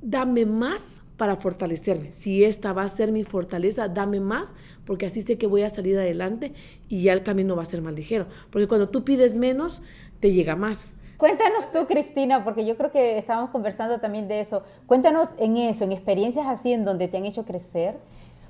dame 0.00 0.46
más 0.46 1.02
para 1.16 1.36
fortalecerme. 1.36 2.12
Si 2.12 2.44
esta 2.44 2.72
va 2.72 2.84
a 2.84 2.88
ser 2.88 3.12
mi 3.12 3.24
fortaleza, 3.24 3.88
dame 3.88 4.20
más, 4.20 4.54
porque 4.84 5.06
así 5.06 5.22
sé 5.22 5.36
que 5.36 5.46
voy 5.46 5.62
a 5.62 5.70
salir 5.70 5.98
adelante 5.98 6.52
y 6.88 7.02
ya 7.02 7.12
el 7.12 7.22
camino 7.22 7.56
va 7.56 7.62
a 7.62 7.66
ser 7.66 7.82
más 7.82 7.94
ligero. 7.94 8.26
Porque 8.50 8.68
cuando 8.68 8.88
tú 8.88 9.04
pides 9.04 9.36
menos, 9.36 9.82
te 10.20 10.32
llega 10.32 10.56
más. 10.56 10.92
Cuéntanos 11.16 11.70
tú, 11.72 11.86
Cristina, 11.86 12.44
porque 12.44 12.64
yo 12.64 12.76
creo 12.76 12.90
que 12.90 13.18
estábamos 13.18 13.50
conversando 13.50 14.00
también 14.00 14.26
de 14.26 14.40
eso. 14.40 14.62
Cuéntanos 14.86 15.30
en 15.38 15.56
eso, 15.56 15.84
en 15.84 15.92
experiencias 15.92 16.46
así 16.46 16.72
en 16.72 16.84
donde 16.84 17.08
te 17.08 17.16
han 17.16 17.24
hecho 17.24 17.44
crecer. 17.44 17.98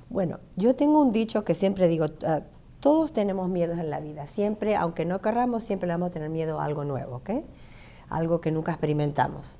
Bueno, 0.09 0.39
yo 0.55 0.75
tengo 0.75 1.01
un 1.01 1.11
dicho 1.11 1.43
que 1.43 1.55
siempre 1.55 1.87
digo, 1.87 2.05
ah, 2.25 2.41
todos 2.79 3.13
tenemos 3.13 3.49
miedos 3.49 3.79
en 3.79 3.89
la 3.89 3.99
vida. 3.99 4.27
Siempre, 4.27 4.75
aunque 4.75 5.05
no 5.05 5.21
querramos, 5.21 5.63
siempre 5.63 5.87
le 5.87 5.93
vamos 5.93 6.09
a 6.09 6.11
tener 6.11 6.29
miedo 6.29 6.59
a 6.59 6.65
algo 6.65 6.83
nuevo, 6.83 7.17
¿ok? 7.17 7.29
Algo 8.13 8.41
que 8.41 8.51
nunca 8.51 8.71
experimentamos. 8.71 9.57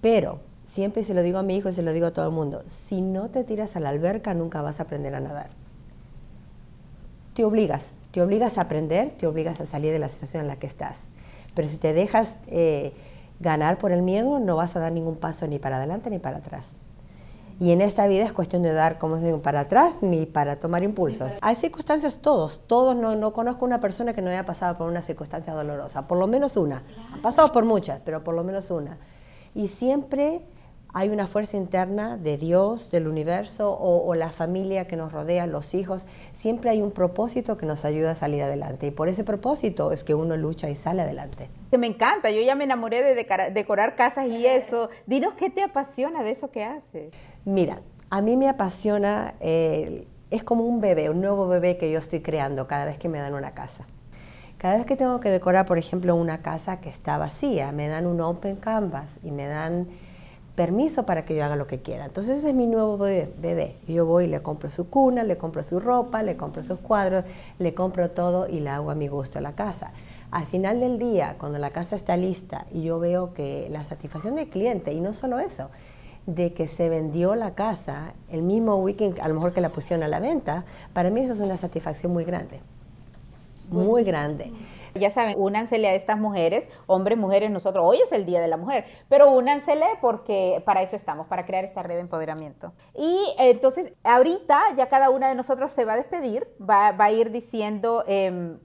Pero 0.00 0.40
siempre 0.64 1.04
se 1.04 1.14
lo 1.14 1.22
digo 1.22 1.38
a 1.38 1.42
mi 1.42 1.56
hijo 1.56 1.68
y 1.68 1.72
se 1.72 1.82
lo 1.82 1.92
digo 1.92 2.06
a 2.06 2.12
todo 2.12 2.26
el 2.26 2.32
mundo, 2.32 2.62
si 2.66 3.02
no 3.02 3.28
te 3.28 3.44
tiras 3.44 3.76
a 3.76 3.80
la 3.80 3.88
alberca 3.88 4.34
nunca 4.34 4.62
vas 4.62 4.80
a 4.80 4.84
aprender 4.84 5.14
a 5.14 5.20
nadar. 5.20 5.50
Te 7.34 7.44
obligas, 7.44 7.92
te 8.12 8.22
obligas 8.22 8.58
a 8.58 8.62
aprender, 8.62 9.10
te 9.10 9.26
obligas 9.26 9.60
a 9.60 9.66
salir 9.66 9.92
de 9.92 9.98
la 9.98 10.08
situación 10.08 10.42
en 10.42 10.48
la 10.48 10.56
que 10.56 10.66
estás. 10.66 11.08
Pero 11.54 11.68
si 11.68 11.76
te 11.76 11.92
dejas 11.92 12.36
eh, 12.46 12.92
ganar 13.40 13.78
por 13.78 13.92
el 13.92 14.02
miedo, 14.02 14.38
no 14.38 14.56
vas 14.56 14.76
a 14.76 14.80
dar 14.80 14.92
ningún 14.92 15.16
paso 15.16 15.46
ni 15.46 15.58
para 15.58 15.76
adelante 15.76 16.10
ni 16.10 16.18
para 16.18 16.38
atrás. 16.38 16.66
Y 17.60 17.72
en 17.72 17.82
esta 17.82 18.06
vida 18.06 18.24
es 18.24 18.32
cuestión 18.32 18.62
de 18.62 18.72
dar, 18.72 18.98
como 18.98 19.18
se 19.18 19.26
digo, 19.26 19.42
para 19.42 19.60
atrás 19.60 19.92
ni 20.00 20.24
para 20.24 20.56
tomar 20.56 20.82
impulsos. 20.82 21.34
Hay 21.42 21.56
circunstancias 21.56 22.20
todos, 22.22 22.62
todos 22.66 22.96
no, 22.96 23.16
no 23.16 23.34
conozco 23.34 23.66
una 23.66 23.80
persona 23.80 24.14
que 24.14 24.22
no 24.22 24.30
haya 24.30 24.46
pasado 24.46 24.78
por 24.78 24.88
una 24.88 25.02
circunstancia 25.02 25.52
dolorosa, 25.52 26.08
por 26.08 26.16
lo 26.16 26.26
menos 26.26 26.56
una. 26.56 26.82
Ha 27.12 27.20
pasado 27.20 27.52
por 27.52 27.66
muchas, 27.66 28.00
pero 28.02 28.24
por 28.24 28.34
lo 28.34 28.44
menos 28.44 28.70
una. 28.70 28.96
Y 29.54 29.68
siempre 29.68 30.40
hay 30.94 31.10
una 31.10 31.26
fuerza 31.26 31.58
interna 31.58 32.16
de 32.16 32.38
Dios, 32.38 32.90
del 32.90 33.06
universo 33.06 33.70
o, 33.72 34.08
o, 34.08 34.14
la 34.14 34.30
familia 34.30 34.86
que 34.86 34.96
nos 34.96 35.12
rodea, 35.12 35.46
los 35.46 35.74
hijos. 35.74 36.06
Siempre 36.32 36.70
hay 36.70 36.80
un 36.80 36.90
propósito 36.90 37.58
que 37.58 37.66
nos 37.66 37.84
ayuda 37.84 38.12
a 38.12 38.14
salir 38.14 38.42
adelante. 38.42 38.86
Y 38.86 38.90
por 38.90 39.08
ese 39.08 39.22
propósito 39.22 39.92
es 39.92 40.02
que 40.02 40.14
uno 40.14 40.36
lucha 40.38 40.70
y 40.70 40.74
sale 40.74 41.02
adelante. 41.02 41.50
Me 41.78 41.86
encanta, 41.86 42.30
yo 42.30 42.40
ya 42.40 42.54
me 42.54 42.64
enamoré 42.64 43.02
de 43.02 43.50
decorar 43.52 43.94
casas 43.94 44.26
y 44.28 44.46
eso. 44.46 44.88
Dinos 45.06 45.34
qué 45.34 45.50
te 45.50 45.62
apasiona 45.62 46.22
de 46.22 46.30
eso 46.30 46.50
que 46.50 46.64
haces. 46.64 47.12
Mira, 47.44 47.80
a 48.10 48.20
mí 48.20 48.36
me 48.36 48.48
apasiona, 48.48 49.34
es 49.40 50.44
como 50.44 50.64
un 50.64 50.80
bebé, 50.80 51.10
un 51.10 51.20
nuevo 51.20 51.48
bebé 51.48 51.78
que 51.78 51.90
yo 51.90 51.98
estoy 51.98 52.20
creando 52.20 52.66
cada 52.66 52.84
vez 52.84 52.98
que 52.98 53.08
me 53.08 53.18
dan 53.18 53.34
una 53.34 53.52
casa. 53.52 53.84
Cada 54.58 54.76
vez 54.76 54.84
que 54.84 54.94
tengo 54.94 55.20
que 55.20 55.30
decorar, 55.30 55.64
por 55.64 55.78
ejemplo, 55.78 56.14
una 56.16 56.42
casa 56.42 56.80
que 56.80 56.90
está 56.90 57.16
vacía, 57.16 57.72
me 57.72 57.88
dan 57.88 58.06
un 58.06 58.20
open 58.20 58.56
canvas 58.56 59.12
y 59.22 59.30
me 59.30 59.46
dan 59.46 59.88
permiso 60.54 61.06
para 61.06 61.24
que 61.24 61.34
yo 61.34 61.42
haga 61.42 61.56
lo 61.56 61.66
que 61.66 61.80
quiera. 61.80 62.04
Entonces 62.04 62.38
ese 62.38 62.50
es 62.50 62.54
mi 62.54 62.66
nuevo 62.66 62.98
bebé. 62.98 63.76
Yo 63.88 64.04
voy, 64.04 64.26
le 64.26 64.42
compro 64.42 64.70
su 64.70 64.90
cuna, 64.90 65.24
le 65.24 65.38
compro 65.38 65.62
su 65.62 65.80
ropa, 65.80 66.22
le 66.22 66.36
compro 66.36 66.62
sus 66.62 66.78
cuadros, 66.78 67.24
le 67.58 67.72
compro 67.72 68.10
todo 68.10 68.46
y 68.46 68.60
la 68.60 68.76
hago 68.76 68.90
a 68.90 68.94
mi 68.94 69.08
gusto 69.08 69.40
la 69.40 69.54
casa. 69.54 69.92
Al 70.30 70.44
final 70.44 70.80
del 70.80 70.98
día, 70.98 71.36
cuando 71.38 71.58
la 71.58 71.70
casa 71.70 71.96
está 71.96 72.18
lista 72.18 72.66
y 72.70 72.82
yo 72.82 73.00
veo 73.00 73.32
que 73.32 73.68
la 73.70 73.84
satisfacción 73.84 74.34
del 74.34 74.50
cliente, 74.50 74.92
y 74.92 75.00
no 75.00 75.14
solo 75.14 75.38
eso, 75.38 75.70
de 76.34 76.52
que 76.52 76.68
se 76.68 76.88
vendió 76.88 77.34
la 77.34 77.54
casa 77.54 78.14
el 78.30 78.42
mismo 78.42 78.76
weekend, 78.76 79.20
a 79.20 79.28
lo 79.28 79.34
mejor 79.34 79.52
que 79.52 79.60
la 79.60 79.70
pusieron 79.70 80.02
a 80.02 80.08
la 80.08 80.20
venta, 80.20 80.64
para 80.92 81.10
mí 81.10 81.20
eso 81.20 81.32
es 81.32 81.40
una 81.40 81.56
satisfacción 81.56 82.12
muy 82.12 82.24
grande, 82.24 82.60
muy 83.68 84.04
grande. 84.04 84.52
Ya 84.94 85.10
saben, 85.10 85.36
únansele 85.38 85.88
a 85.88 85.94
estas 85.94 86.18
mujeres, 86.18 86.68
hombres, 86.86 87.16
mujeres, 87.16 87.50
nosotros, 87.50 87.84
hoy 87.86 87.98
es 88.04 88.10
el 88.10 88.26
Día 88.26 88.40
de 88.40 88.48
la 88.48 88.56
Mujer, 88.56 88.84
pero 89.08 89.30
únansele 89.30 89.86
porque 90.00 90.62
para 90.64 90.82
eso 90.82 90.96
estamos, 90.96 91.26
para 91.26 91.46
crear 91.46 91.64
esta 91.64 91.82
red 91.82 91.94
de 91.94 92.00
empoderamiento. 92.00 92.72
Y 92.96 93.18
entonces, 93.38 93.92
ahorita 94.02 94.74
ya 94.76 94.88
cada 94.88 95.10
una 95.10 95.28
de 95.28 95.36
nosotros 95.36 95.72
se 95.72 95.84
va 95.84 95.92
a 95.92 95.96
despedir, 95.96 96.48
va, 96.60 96.88
a 96.96 97.12
ir 97.12 97.30
diciendo... 97.30 98.04
Em, 98.06 98.58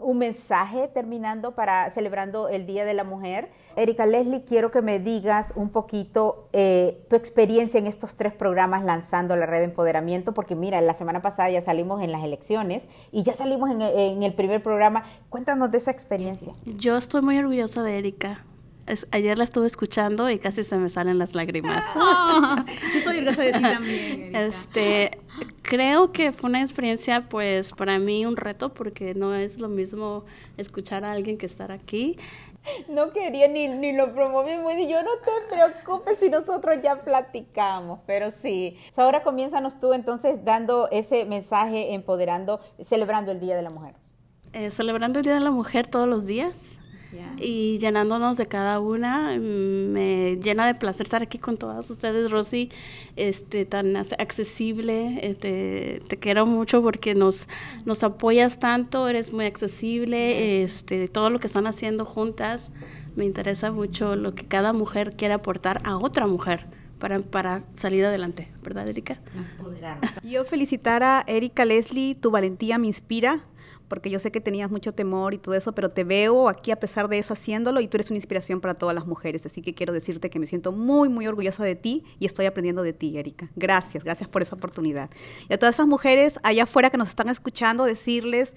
un 0.00 0.18
mensaje 0.18 0.88
terminando 0.88 1.54
para 1.54 1.90
celebrando 1.90 2.48
el 2.48 2.66
Día 2.66 2.84
de 2.84 2.94
la 2.94 3.04
Mujer. 3.04 3.50
Erika 3.76 4.06
Leslie, 4.06 4.44
quiero 4.44 4.70
que 4.70 4.82
me 4.82 4.98
digas 4.98 5.52
un 5.56 5.70
poquito 5.70 6.48
eh, 6.52 7.04
tu 7.08 7.16
experiencia 7.16 7.78
en 7.78 7.86
estos 7.86 8.16
tres 8.16 8.32
programas 8.32 8.84
lanzando 8.84 9.36
la 9.36 9.46
red 9.46 9.58
de 9.58 9.64
empoderamiento, 9.64 10.34
porque 10.34 10.54
mira, 10.54 10.80
la 10.80 10.94
semana 10.94 11.22
pasada 11.22 11.50
ya 11.50 11.62
salimos 11.62 12.02
en 12.02 12.12
las 12.12 12.24
elecciones 12.24 12.88
y 13.12 13.22
ya 13.22 13.34
salimos 13.34 13.70
en, 13.70 14.22
el 14.22 14.34
primer 14.34 14.62
programa. 14.62 15.04
Cuéntanos 15.28 15.70
de 15.70 15.78
esa 15.78 15.90
experiencia. 15.90 16.52
Yo 16.64 16.96
estoy 16.96 17.22
muy 17.22 17.38
orgullosa 17.38 17.82
de 17.82 17.98
Erika. 17.98 18.44
ayer 19.12 19.38
la 19.38 19.44
estuve 19.44 19.66
escuchando 19.66 20.28
y 20.30 20.38
casi 20.38 20.64
se 20.64 20.76
me 20.76 20.90
salen 20.90 21.18
las 21.18 21.34
lágrimas. 21.34 21.84
yo 21.94 22.98
estoy 22.98 23.18
orgullosa 23.18 23.42
de 23.42 23.52
ti 23.52 23.62
también. 23.62 24.36
Este, 24.36 25.10
Creo 25.62 26.12
que 26.12 26.32
fue 26.32 26.50
una 26.50 26.60
experiencia, 26.60 27.28
pues, 27.28 27.72
para 27.72 27.98
mí 27.98 28.26
un 28.26 28.36
reto, 28.36 28.72
porque 28.74 29.14
no 29.14 29.34
es 29.34 29.58
lo 29.58 29.68
mismo 29.68 30.24
escuchar 30.56 31.04
a 31.04 31.12
alguien 31.12 31.38
que 31.38 31.46
estar 31.46 31.70
aquí. 31.72 32.16
No 32.88 33.12
quería 33.12 33.48
ni, 33.48 33.68
ni 33.68 33.92
lo 33.92 34.12
promovimos 34.14 34.74
y 34.74 34.86
yo 34.86 35.02
no 35.02 35.10
te 35.24 35.54
preocupes 35.54 36.18
si 36.18 36.28
nosotros 36.28 36.78
ya 36.82 37.02
platicamos, 37.02 38.00
pero 38.06 38.30
sí. 38.30 38.76
Ahora 38.96 39.22
comienzanos 39.22 39.80
tú 39.80 39.94
entonces 39.94 40.44
dando 40.44 40.88
ese 40.90 41.24
mensaje, 41.24 41.94
empoderando, 41.94 42.60
celebrando 42.78 43.32
el 43.32 43.40
Día 43.40 43.56
de 43.56 43.62
la 43.62 43.70
Mujer. 43.70 43.94
Eh, 44.52 44.70
celebrando 44.70 45.20
el 45.20 45.24
Día 45.24 45.34
de 45.34 45.40
la 45.40 45.50
Mujer 45.50 45.86
todos 45.86 46.08
los 46.08 46.26
días 46.26 46.79
y 47.38 47.78
llenándonos 47.78 48.36
de 48.36 48.46
cada 48.46 48.80
una. 48.80 49.36
Mm, 49.36 49.92
me 49.92 50.36
llena 50.42 50.66
de 50.66 50.74
placer 50.74 51.06
estar 51.06 51.22
aquí 51.22 51.38
con 51.38 51.56
todas 51.56 51.88
ustedes, 51.90 52.30
Rosy, 52.30 52.70
este, 53.16 53.64
tan 53.64 53.96
accesible. 53.96 55.18
Este, 55.22 56.00
te 56.08 56.16
quiero 56.16 56.46
mucho 56.46 56.82
porque 56.82 57.14
nos, 57.14 57.48
nos 57.84 58.02
apoyas 58.02 58.58
tanto, 58.58 59.08
eres 59.08 59.32
muy 59.32 59.46
accesible, 59.46 60.62
este, 60.62 61.08
todo 61.08 61.30
lo 61.30 61.38
que 61.38 61.46
están 61.46 61.66
haciendo 61.66 62.04
juntas. 62.04 62.70
Me 63.16 63.24
interesa 63.24 63.72
mucho 63.72 64.16
lo 64.16 64.34
que 64.34 64.46
cada 64.46 64.72
mujer 64.72 65.14
quiere 65.16 65.34
aportar 65.34 65.80
a 65.84 65.96
otra 65.96 66.26
mujer. 66.26 66.66
Para, 67.00 67.18
para, 67.20 67.62
salir 67.72 68.04
adelante, 68.04 68.52
¿verdad, 68.62 68.86
Erika? 68.86 69.18
Yo 70.22 70.44
felicitar 70.44 71.02
a 71.02 71.24
Erika 71.26 71.64
Leslie, 71.64 72.14
tu 72.14 72.30
valentía 72.30 72.76
me 72.76 72.88
inspira 72.88 73.46
porque 73.90 74.08
yo 74.08 74.20
sé 74.20 74.30
que 74.30 74.40
tenías 74.40 74.70
mucho 74.70 74.92
temor 74.92 75.34
y 75.34 75.38
todo 75.38 75.56
eso, 75.56 75.72
pero 75.72 75.90
te 75.90 76.04
veo 76.04 76.48
aquí 76.48 76.70
a 76.70 76.76
pesar 76.76 77.08
de 77.08 77.18
eso 77.18 77.34
haciéndolo 77.34 77.80
y 77.80 77.88
tú 77.88 77.96
eres 77.96 78.08
una 78.08 78.18
inspiración 78.18 78.60
para 78.60 78.74
todas 78.74 78.94
las 78.94 79.04
mujeres. 79.04 79.44
Así 79.46 79.62
que 79.62 79.74
quiero 79.74 79.92
decirte 79.92 80.30
que 80.30 80.38
me 80.38 80.46
siento 80.46 80.70
muy, 80.70 81.08
muy 81.08 81.26
orgullosa 81.26 81.64
de 81.64 81.74
ti 81.74 82.04
y 82.20 82.26
estoy 82.26 82.46
aprendiendo 82.46 82.84
de 82.84 82.92
ti, 82.92 83.18
Erika. 83.18 83.50
Gracias, 83.56 84.04
gracias 84.04 84.28
por 84.28 84.42
esa 84.42 84.54
oportunidad. 84.54 85.10
Y 85.48 85.54
a 85.54 85.58
todas 85.58 85.74
esas 85.74 85.88
mujeres 85.88 86.38
allá 86.44 86.62
afuera 86.62 86.90
que 86.90 86.98
nos 86.98 87.08
están 87.08 87.28
escuchando, 87.28 87.84
decirles 87.84 88.54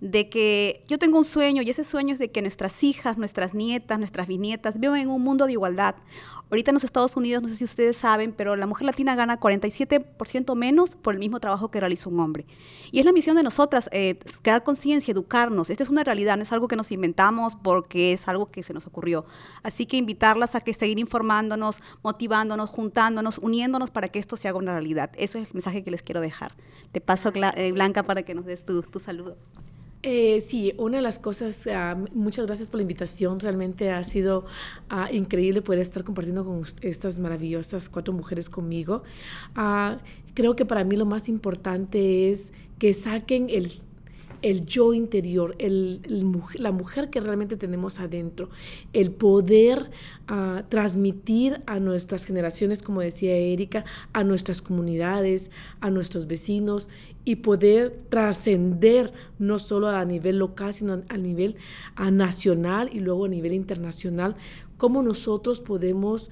de 0.00 0.28
que 0.28 0.84
yo 0.86 0.98
tengo 0.98 1.18
un 1.18 1.24
sueño 1.24 1.62
y 1.62 1.70
ese 1.70 1.82
sueño 1.82 2.12
es 2.12 2.20
de 2.20 2.30
que 2.30 2.40
nuestras 2.40 2.84
hijas, 2.84 3.18
nuestras 3.18 3.54
nietas, 3.54 3.98
nuestras 3.98 4.28
bisnietas 4.28 4.78
vivan 4.78 5.00
en 5.00 5.08
un 5.08 5.20
mundo 5.20 5.46
de 5.46 5.52
igualdad. 5.52 5.96
Ahorita 6.48 6.70
en 6.70 6.74
los 6.74 6.84
Estados 6.84 7.16
Unidos, 7.16 7.42
no 7.42 7.48
sé 7.48 7.56
si 7.56 7.64
ustedes 7.64 7.96
saben, 7.96 8.32
pero 8.32 8.54
la 8.54 8.66
mujer 8.66 8.86
latina 8.86 9.16
gana 9.16 9.40
47% 9.40 10.54
menos 10.54 10.94
por 10.94 11.14
el 11.14 11.18
mismo 11.18 11.40
trabajo 11.40 11.72
que 11.72 11.80
realiza 11.80 12.08
un 12.08 12.20
hombre. 12.20 12.46
Y 12.92 13.00
es 13.00 13.04
la 13.04 13.10
misión 13.10 13.34
de 13.34 13.42
nosotras, 13.42 13.88
eh, 13.90 14.20
crear 14.42 14.62
conciencia, 14.62 15.10
educarnos. 15.10 15.70
Esta 15.70 15.82
es 15.82 15.90
una 15.90 16.04
realidad, 16.04 16.36
no 16.36 16.44
es 16.44 16.52
algo 16.52 16.68
que 16.68 16.76
nos 16.76 16.92
inventamos 16.92 17.56
porque 17.56 18.12
es 18.12 18.28
algo 18.28 18.50
que 18.50 18.62
se 18.62 18.72
nos 18.72 18.86
ocurrió. 18.86 19.26
Así 19.64 19.86
que 19.86 19.96
invitarlas 19.96 20.54
a 20.54 20.60
que 20.60 20.72
seguir 20.72 21.00
informándonos, 21.00 21.82
motivándonos, 22.04 22.70
juntándonos, 22.70 23.38
uniéndonos 23.38 23.90
para 23.90 24.06
que 24.06 24.20
esto 24.20 24.36
se 24.36 24.46
haga 24.46 24.58
una 24.58 24.72
realidad. 24.72 25.10
Eso 25.16 25.40
es 25.40 25.48
el 25.48 25.54
mensaje 25.54 25.82
que 25.82 25.90
les 25.90 26.02
quiero 26.02 26.20
dejar. 26.20 26.52
Te 26.92 27.00
paso, 27.00 27.32
eh, 27.34 27.72
Blanca, 27.72 28.04
para 28.04 28.22
que 28.22 28.34
nos 28.34 28.44
des 28.44 28.64
tu, 28.64 28.82
tu 28.82 29.00
saludo. 29.00 29.36
Eh, 30.02 30.40
sí, 30.40 30.72
una 30.78 30.98
de 30.98 31.02
las 31.02 31.18
cosas, 31.18 31.66
ah, 31.66 31.96
muchas 32.12 32.46
gracias 32.46 32.68
por 32.68 32.78
la 32.78 32.82
invitación, 32.82 33.40
realmente 33.40 33.90
ha 33.90 34.04
sido 34.04 34.44
ah, 34.88 35.10
increíble 35.12 35.62
poder 35.62 35.80
estar 35.80 36.04
compartiendo 36.04 36.44
con 36.44 36.62
estas 36.82 37.18
maravillosas 37.18 37.88
cuatro 37.88 38.14
mujeres 38.14 38.48
conmigo. 38.48 39.02
Ah, 39.56 39.98
creo 40.34 40.54
que 40.54 40.64
para 40.64 40.84
mí 40.84 40.96
lo 40.96 41.06
más 41.06 41.28
importante 41.28 42.30
es 42.30 42.52
que 42.78 42.94
saquen 42.94 43.48
el 43.50 43.68
el 44.42 44.66
yo 44.66 44.94
interior, 44.94 45.56
la 45.58 46.72
mujer 46.72 47.10
que 47.10 47.20
realmente 47.20 47.56
tenemos 47.56 48.00
adentro, 48.00 48.50
el 48.92 49.10
poder 49.10 49.90
ah, 50.28 50.64
transmitir 50.68 51.62
a 51.66 51.80
nuestras 51.80 52.24
generaciones, 52.24 52.82
como 52.82 53.00
decía 53.00 53.34
Erika, 53.36 53.84
a 54.12 54.24
nuestras 54.24 54.62
comunidades, 54.62 55.50
a 55.80 55.90
nuestros 55.90 56.26
vecinos 56.26 56.88
y 57.24 57.36
poder 57.36 58.04
trascender 58.08 59.12
no 59.38 59.58
solo 59.58 59.88
a 59.88 60.04
nivel 60.04 60.38
local, 60.38 60.72
sino 60.72 61.02
a 61.08 61.16
nivel 61.18 61.56
nacional 62.12 62.88
y 62.92 63.00
luego 63.00 63.24
a 63.24 63.28
nivel 63.28 63.52
internacional, 63.52 64.36
cómo 64.76 65.02
nosotros 65.02 65.60
podemos 65.60 66.30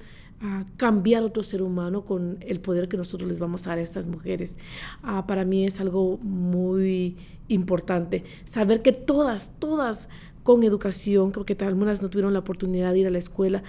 cambiar 0.77 1.23
otro 1.23 1.43
ser 1.43 1.61
humano 1.61 2.05
con 2.05 2.37
el 2.41 2.59
poder 2.59 2.87
que 2.87 2.97
nosotros 2.97 3.29
les 3.29 3.39
vamos 3.39 3.65
a 3.65 3.71
dar 3.71 3.79
a 3.79 3.81
estas 3.81 4.07
mujeres. 4.07 4.57
Ah, 5.03 5.25
para 5.27 5.45
mí 5.45 5.65
es 5.65 5.79
algo 5.79 6.17
muy 6.17 7.17
importante 7.47 8.23
saber 8.43 8.81
que 8.81 8.91
todas, 8.91 9.53
todas 9.59 10.09
con 10.43 10.63
educación, 10.63 11.31
creo 11.31 11.45
que 11.45 11.57
algunas 11.65 12.03
no 12.03 12.09
tuvieron 12.11 12.33
la 12.33 12.39
oportunidad 12.39 12.93
de 12.93 12.99
ir 12.99 13.07
a 13.07 13.09
la 13.09 13.17
escuela, 13.17 13.63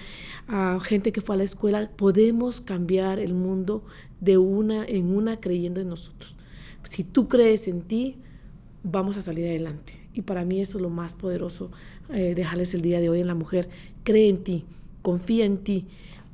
a 0.47 0.79
gente 0.79 1.11
que 1.11 1.21
fue 1.21 1.33
a 1.33 1.37
la 1.39 1.43
escuela, 1.43 1.89
podemos 1.95 2.61
cambiar 2.61 3.17
el 3.17 3.33
mundo 3.33 3.83
de 4.21 4.37
una 4.37 4.85
en 4.85 5.15
una 5.15 5.39
creyendo 5.39 5.81
en 5.81 5.89
nosotros. 5.89 6.35
Si 6.83 7.03
tú 7.03 7.27
crees 7.27 7.67
en 7.67 7.81
ti, 7.81 8.17
vamos 8.83 9.17
a 9.17 9.23
salir 9.23 9.47
adelante. 9.47 9.93
Y 10.13 10.21
para 10.21 10.45
mí 10.45 10.61
eso 10.61 10.77
es 10.77 10.81
lo 10.83 10.89
más 10.89 11.15
poderoso, 11.15 11.71
eh, 12.11 12.35
dejarles 12.35 12.73
el 12.75 12.81
día 12.81 12.99
de 12.99 13.09
hoy 13.09 13.21
en 13.21 13.27
la 13.27 13.35
mujer. 13.35 13.69
Cree 14.03 14.29
en 14.29 14.43
ti, 14.43 14.65
confía 15.01 15.45
en 15.45 15.57
ti 15.57 15.87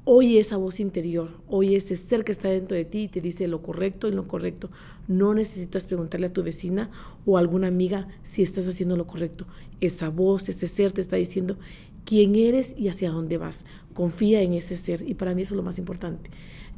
Oye 0.06 0.38
esa 0.38 0.58
voz 0.58 0.82
interior, 0.82 1.30
oye 1.48 1.78
ese 1.78 1.96
ser 1.96 2.26
que 2.26 2.34
está 2.34 2.50
dentro 2.50 2.76
de 2.76 2.84
ti 2.84 3.04
y 3.04 3.08
te 3.08 3.22
dice 3.22 3.48
lo 3.48 3.62
correcto 3.62 4.10
y 4.10 4.12
lo 4.12 4.28
correcto. 4.28 4.70
No 5.08 5.34
necesitas 5.34 5.88
preguntarle 5.88 6.28
a 6.28 6.34
tu 6.34 6.44
vecina 6.44 6.92
o 7.26 7.38
a 7.38 7.40
alguna 7.40 7.68
amiga 7.68 8.10
si 8.22 8.44
estás 8.44 8.68
haciendo 8.68 8.98
lo 8.98 9.08
correcto. 9.08 9.48
Esa 9.80 10.10
voz, 10.10 10.50
ese 10.50 10.68
ser 10.68 10.92
te 10.92 11.00
está 11.00 11.16
diciendo 11.16 11.56
quién 12.04 12.36
eres 12.36 12.76
y 12.78 12.90
hacia 12.90 13.12
dónde 13.12 13.38
vas. 13.38 13.64
Confía 13.94 14.42
en 14.42 14.52
ese 14.52 14.76
ser 14.76 15.10
y 15.10 15.14
para 15.14 15.34
mí 15.36 15.44
eso 15.44 15.54
es 15.54 15.58
lo 15.58 15.64
más 15.64 15.80
importante. 15.80 16.30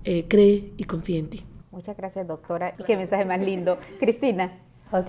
Eh, 0.03 0.25
cree 0.27 0.71
y 0.77 0.83
confía 0.83 1.17
en 1.17 1.29
ti. 1.31 1.43
Muchas 1.71 1.97
gracias, 1.97 2.27
doctora. 2.27 2.75
Y 2.77 2.83
qué 2.83 2.95
mensaje 2.95 3.25
más 3.25 3.39
lindo. 3.39 3.79
Cristina. 3.99 4.59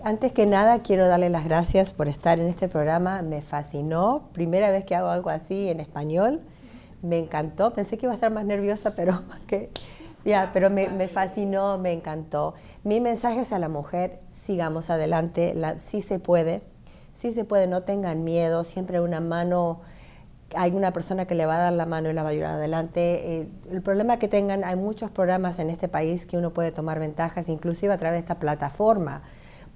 Antes 0.04 0.32
que 0.32 0.46
nada, 0.46 0.82
quiero 0.82 1.06
darle 1.06 1.28
las 1.28 1.44
gracias 1.44 1.92
por 1.92 2.08
estar 2.08 2.40
en 2.40 2.46
este 2.46 2.66
programa. 2.66 3.20
Me 3.20 3.42
fascinó. 3.42 4.30
Primera 4.32 4.70
vez 4.70 4.86
que 4.86 4.94
hago 4.94 5.08
algo 5.08 5.28
así 5.28 5.68
en 5.68 5.80
español 5.80 6.40
me 7.02 7.18
encantó. 7.18 7.72
Pensé 7.72 7.98
que 7.98 8.06
iba 8.06 8.12
a 8.12 8.14
estar 8.14 8.32
más 8.32 8.44
nerviosa, 8.44 8.94
pero 8.94 9.22
que 9.46 9.70
ya, 10.24 10.50
pero 10.52 10.70
me, 10.70 10.88
me, 10.88 11.08
fascinó, 11.08 11.78
me 11.78 11.92
encantó. 11.92 12.54
Mi 12.82 13.00
mensaje 13.00 13.40
es 13.40 13.52
a 13.52 13.58
la 13.58 13.68
mujer, 13.68 14.20
sigamos 14.32 14.90
adelante, 14.90 15.54
la, 15.54 15.78
sí 15.78 16.02
se 16.02 16.18
puede, 16.18 16.62
sí 17.14 17.32
se 17.32 17.44
puede, 17.44 17.68
no 17.68 17.82
tengan 17.82 18.24
miedo, 18.24 18.64
siempre 18.64 19.00
una 19.00 19.20
mano, 19.20 19.80
hay 20.54 20.72
una 20.72 20.92
persona 20.92 21.26
que 21.26 21.36
le 21.36 21.46
va 21.46 21.56
a 21.56 21.60
dar 21.60 21.72
la 21.72 21.86
mano 21.86 22.10
y 22.10 22.12
la 22.12 22.24
va 22.24 22.30
a 22.30 22.32
ayudar 22.32 22.50
adelante. 22.52 23.40
Eh, 23.40 23.48
el 23.70 23.82
problema 23.82 24.18
que 24.18 24.26
tengan, 24.26 24.64
hay 24.64 24.74
muchos 24.74 25.12
programas 25.12 25.60
en 25.60 25.70
este 25.70 25.86
país 25.86 26.26
que 26.26 26.36
uno 26.36 26.52
puede 26.52 26.72
tomar 26.72 26.98
ventajas, 26.98 27.48
inclusive 27.48 27.92
a 27.92 27.98
través 27.98 28.16
de 28.16 28.20
esta 28.20 28.40
plataforma 28.40 29.22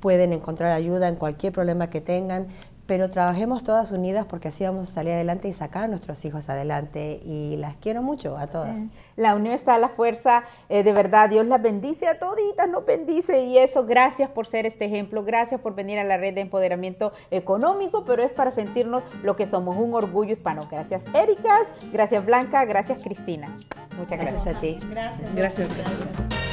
pueden 0.01 0.33
encontrar 0.33 0.73
ayuda 0.73 1.09
en 1.09 1.17
cualquier 1.17 1.53
problema 1.53 1.91
que 1.91 2.01
tengan 2.01 2.49
pero 2.91 3.09
trabajemos 3.09 3.63
todas 3.63 3.93
unidas 3.93 4.27
porque 4.29 4.49
así 4.49 4.65
vamos 4.65 4.91
a 4.91 4.93
salir 4.93 5.13
adelante 5.13 5.47
y 5.47 5.53
sacar 5.53 5.85
a 5.85 5.87
nuestros 5.87 6.25
hijos 6.25 6.49
adelante. 6.49 7.21
Y 7.25 7.57
las 7.57 7.77
quiero 7.77 8.03
mucho 8.03 8.37
a 8.37 8.49
todas. 8.49 8.77
La 9.15 9.37
unión 9.37 9.55
está 9.55 9.77
a 9.77 9.79
la 9.79 9.89
fuerza, 9.89 10.43
eh, 10.69 10.83
de 10.83 10.93
verdad, 10.93 11.31
Dios 11.31 11.47
las 11.47 11.63
bendice 11.63 12.09
a 12.09 12.19
toditas, 12.19 12.69
nos 12.69 12.85
bendice 12.85 13.45
y 13.45 13.59
eso, 13.59 13.87
gracias 13.87 14.29
por 14.29 14.49
ser 14.49 14.67
este 14.67 14.87
ejemplo, 14.87 15.23
gracias 15.23 15.61
por 15.61 15.77
venir 15.77 16.01
a 16.01 16.05
la 16.05 16.17
red 16.17 16.35
de 16.35 16.41
empoderamiento 16.41 17.13
económico, 17.31 18.05
pero 18.05 18.25
es 18.25 18.33
para 18.33 18.51
sentirnos 18.51 19.05
lo 19.23 19.37
que 19.37 19.47
somos, 19.47 19.77
un 19.77 19.95
orgullo 19.95 20.33
hispano. 20.33 20.67
Gracias, 20.69 21.05
Ericas, 21.15 21.69
gracias, 21.93 22.27
Blanca, 22.27 22.65
gracias, 22.65 22.99
Cristina. 23.01 23.57
Muchas 23.97 24.19
gracias, 24.19 24.45
gracias 24.45 24.57
a 24.57 24.61
ti. 24.61 24.79
Gracias. 24.91 25.35
gracias. 25.37 25.69
gracias. 25.77 26.50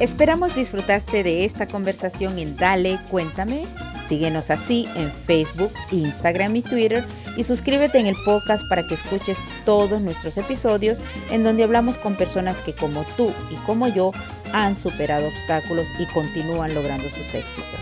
Esperamos 0.00 0.54
disfrutaste 0.54 1.24
de 1.24 1.44
esta 1.44 1.66
conversación 1.66 2.38
en 2.38 2.56
Dale, 2.56 3.00
cuéntame. 3.10 3.64
Síguenos 4.06 4.48
así 4.48 4.88
en 4.94 5.10
Facebook, 5.10 5.72
Instagram 5.90 6.54
y 6.54 6.62
Twitter 6.62 7.04
y 7.36 7.42
suscríbete 7.42 7.98
en 7.98 8.06
el 8.06 8.14
podcast 8.24 8.62
para 8.68 8.86
que 8.86 8.94
escuches 8.94 9.38
todos 9.64 10.00
nuestros 10.00 10.36
episodios 10.36 11.00
en 11.32 11.42
donde 11.42 11.64
hablamos 11.64 11.98
con 11.98 12.14
personas 12.14 12.60
que 12.60 12.74
como 12.74 13.04
tú 13.16 13.32
y 13.50 13.56
como 13.66 13.88
yo 13.88 14.12
han 14.52 14.76
superado 14.76 15.26
obstáculos 15.26 15.88
y 15.98 16.06
continúan 16.06 16.76
logrando 16.76 17.08
sus 17.10 17.34
éxitos. 17.34 17.80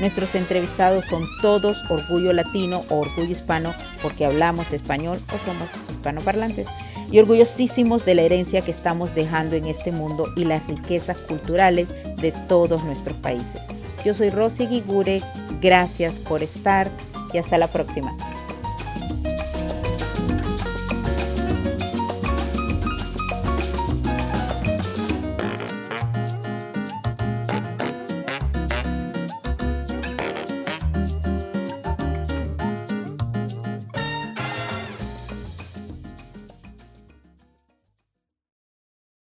Nuestros 0.00 0.34
entrevistados 0.36 1.04
son 1.04 1.22
todos 1.42 1.84
orgullo 1.90 2.32
latino 2.32 2.84
o 2.88 3.00
orgullo 3.00 3.30
hispano 3.30 3.74
porque 4.00 4.24
hablamos 4.24 4.72
español 4.72 5.20
o 5.34 5.38
somos 5.44 5.68
hispanoparlantes 5.90 6.66
y 7.10 7.18
orgullosísimos 7.18 8.04
de 8.04 8.14
la 8.14 8.22
herencia 8.22 8.62
que 8.62 8.70
estamos 8.70 9.14
dejando 9.14 9.56
en 9.56 9.66
este 9.66 9.92
mundo 9.92 10.32
y 10.36 10.44
las 10.44 10.66
riquezas 10.66 11.18
culturales 11.18 11.94
de 12.20 12.32
todos 12.32 12.84
nuestros 12.84 13.16
países. 13.16 13.62
Yo 14.04 14.14
soy 14.14 14.30
Rosy 14.30 14.66
Gigure, 14.66 15.22
gracias 15.60 16.14
por 16.14 16.42
estar 16.42 16.90
y 17.32 17.38
hasta 17.38 17.58
la 17.58 17.68
próxima. 17.68 18.16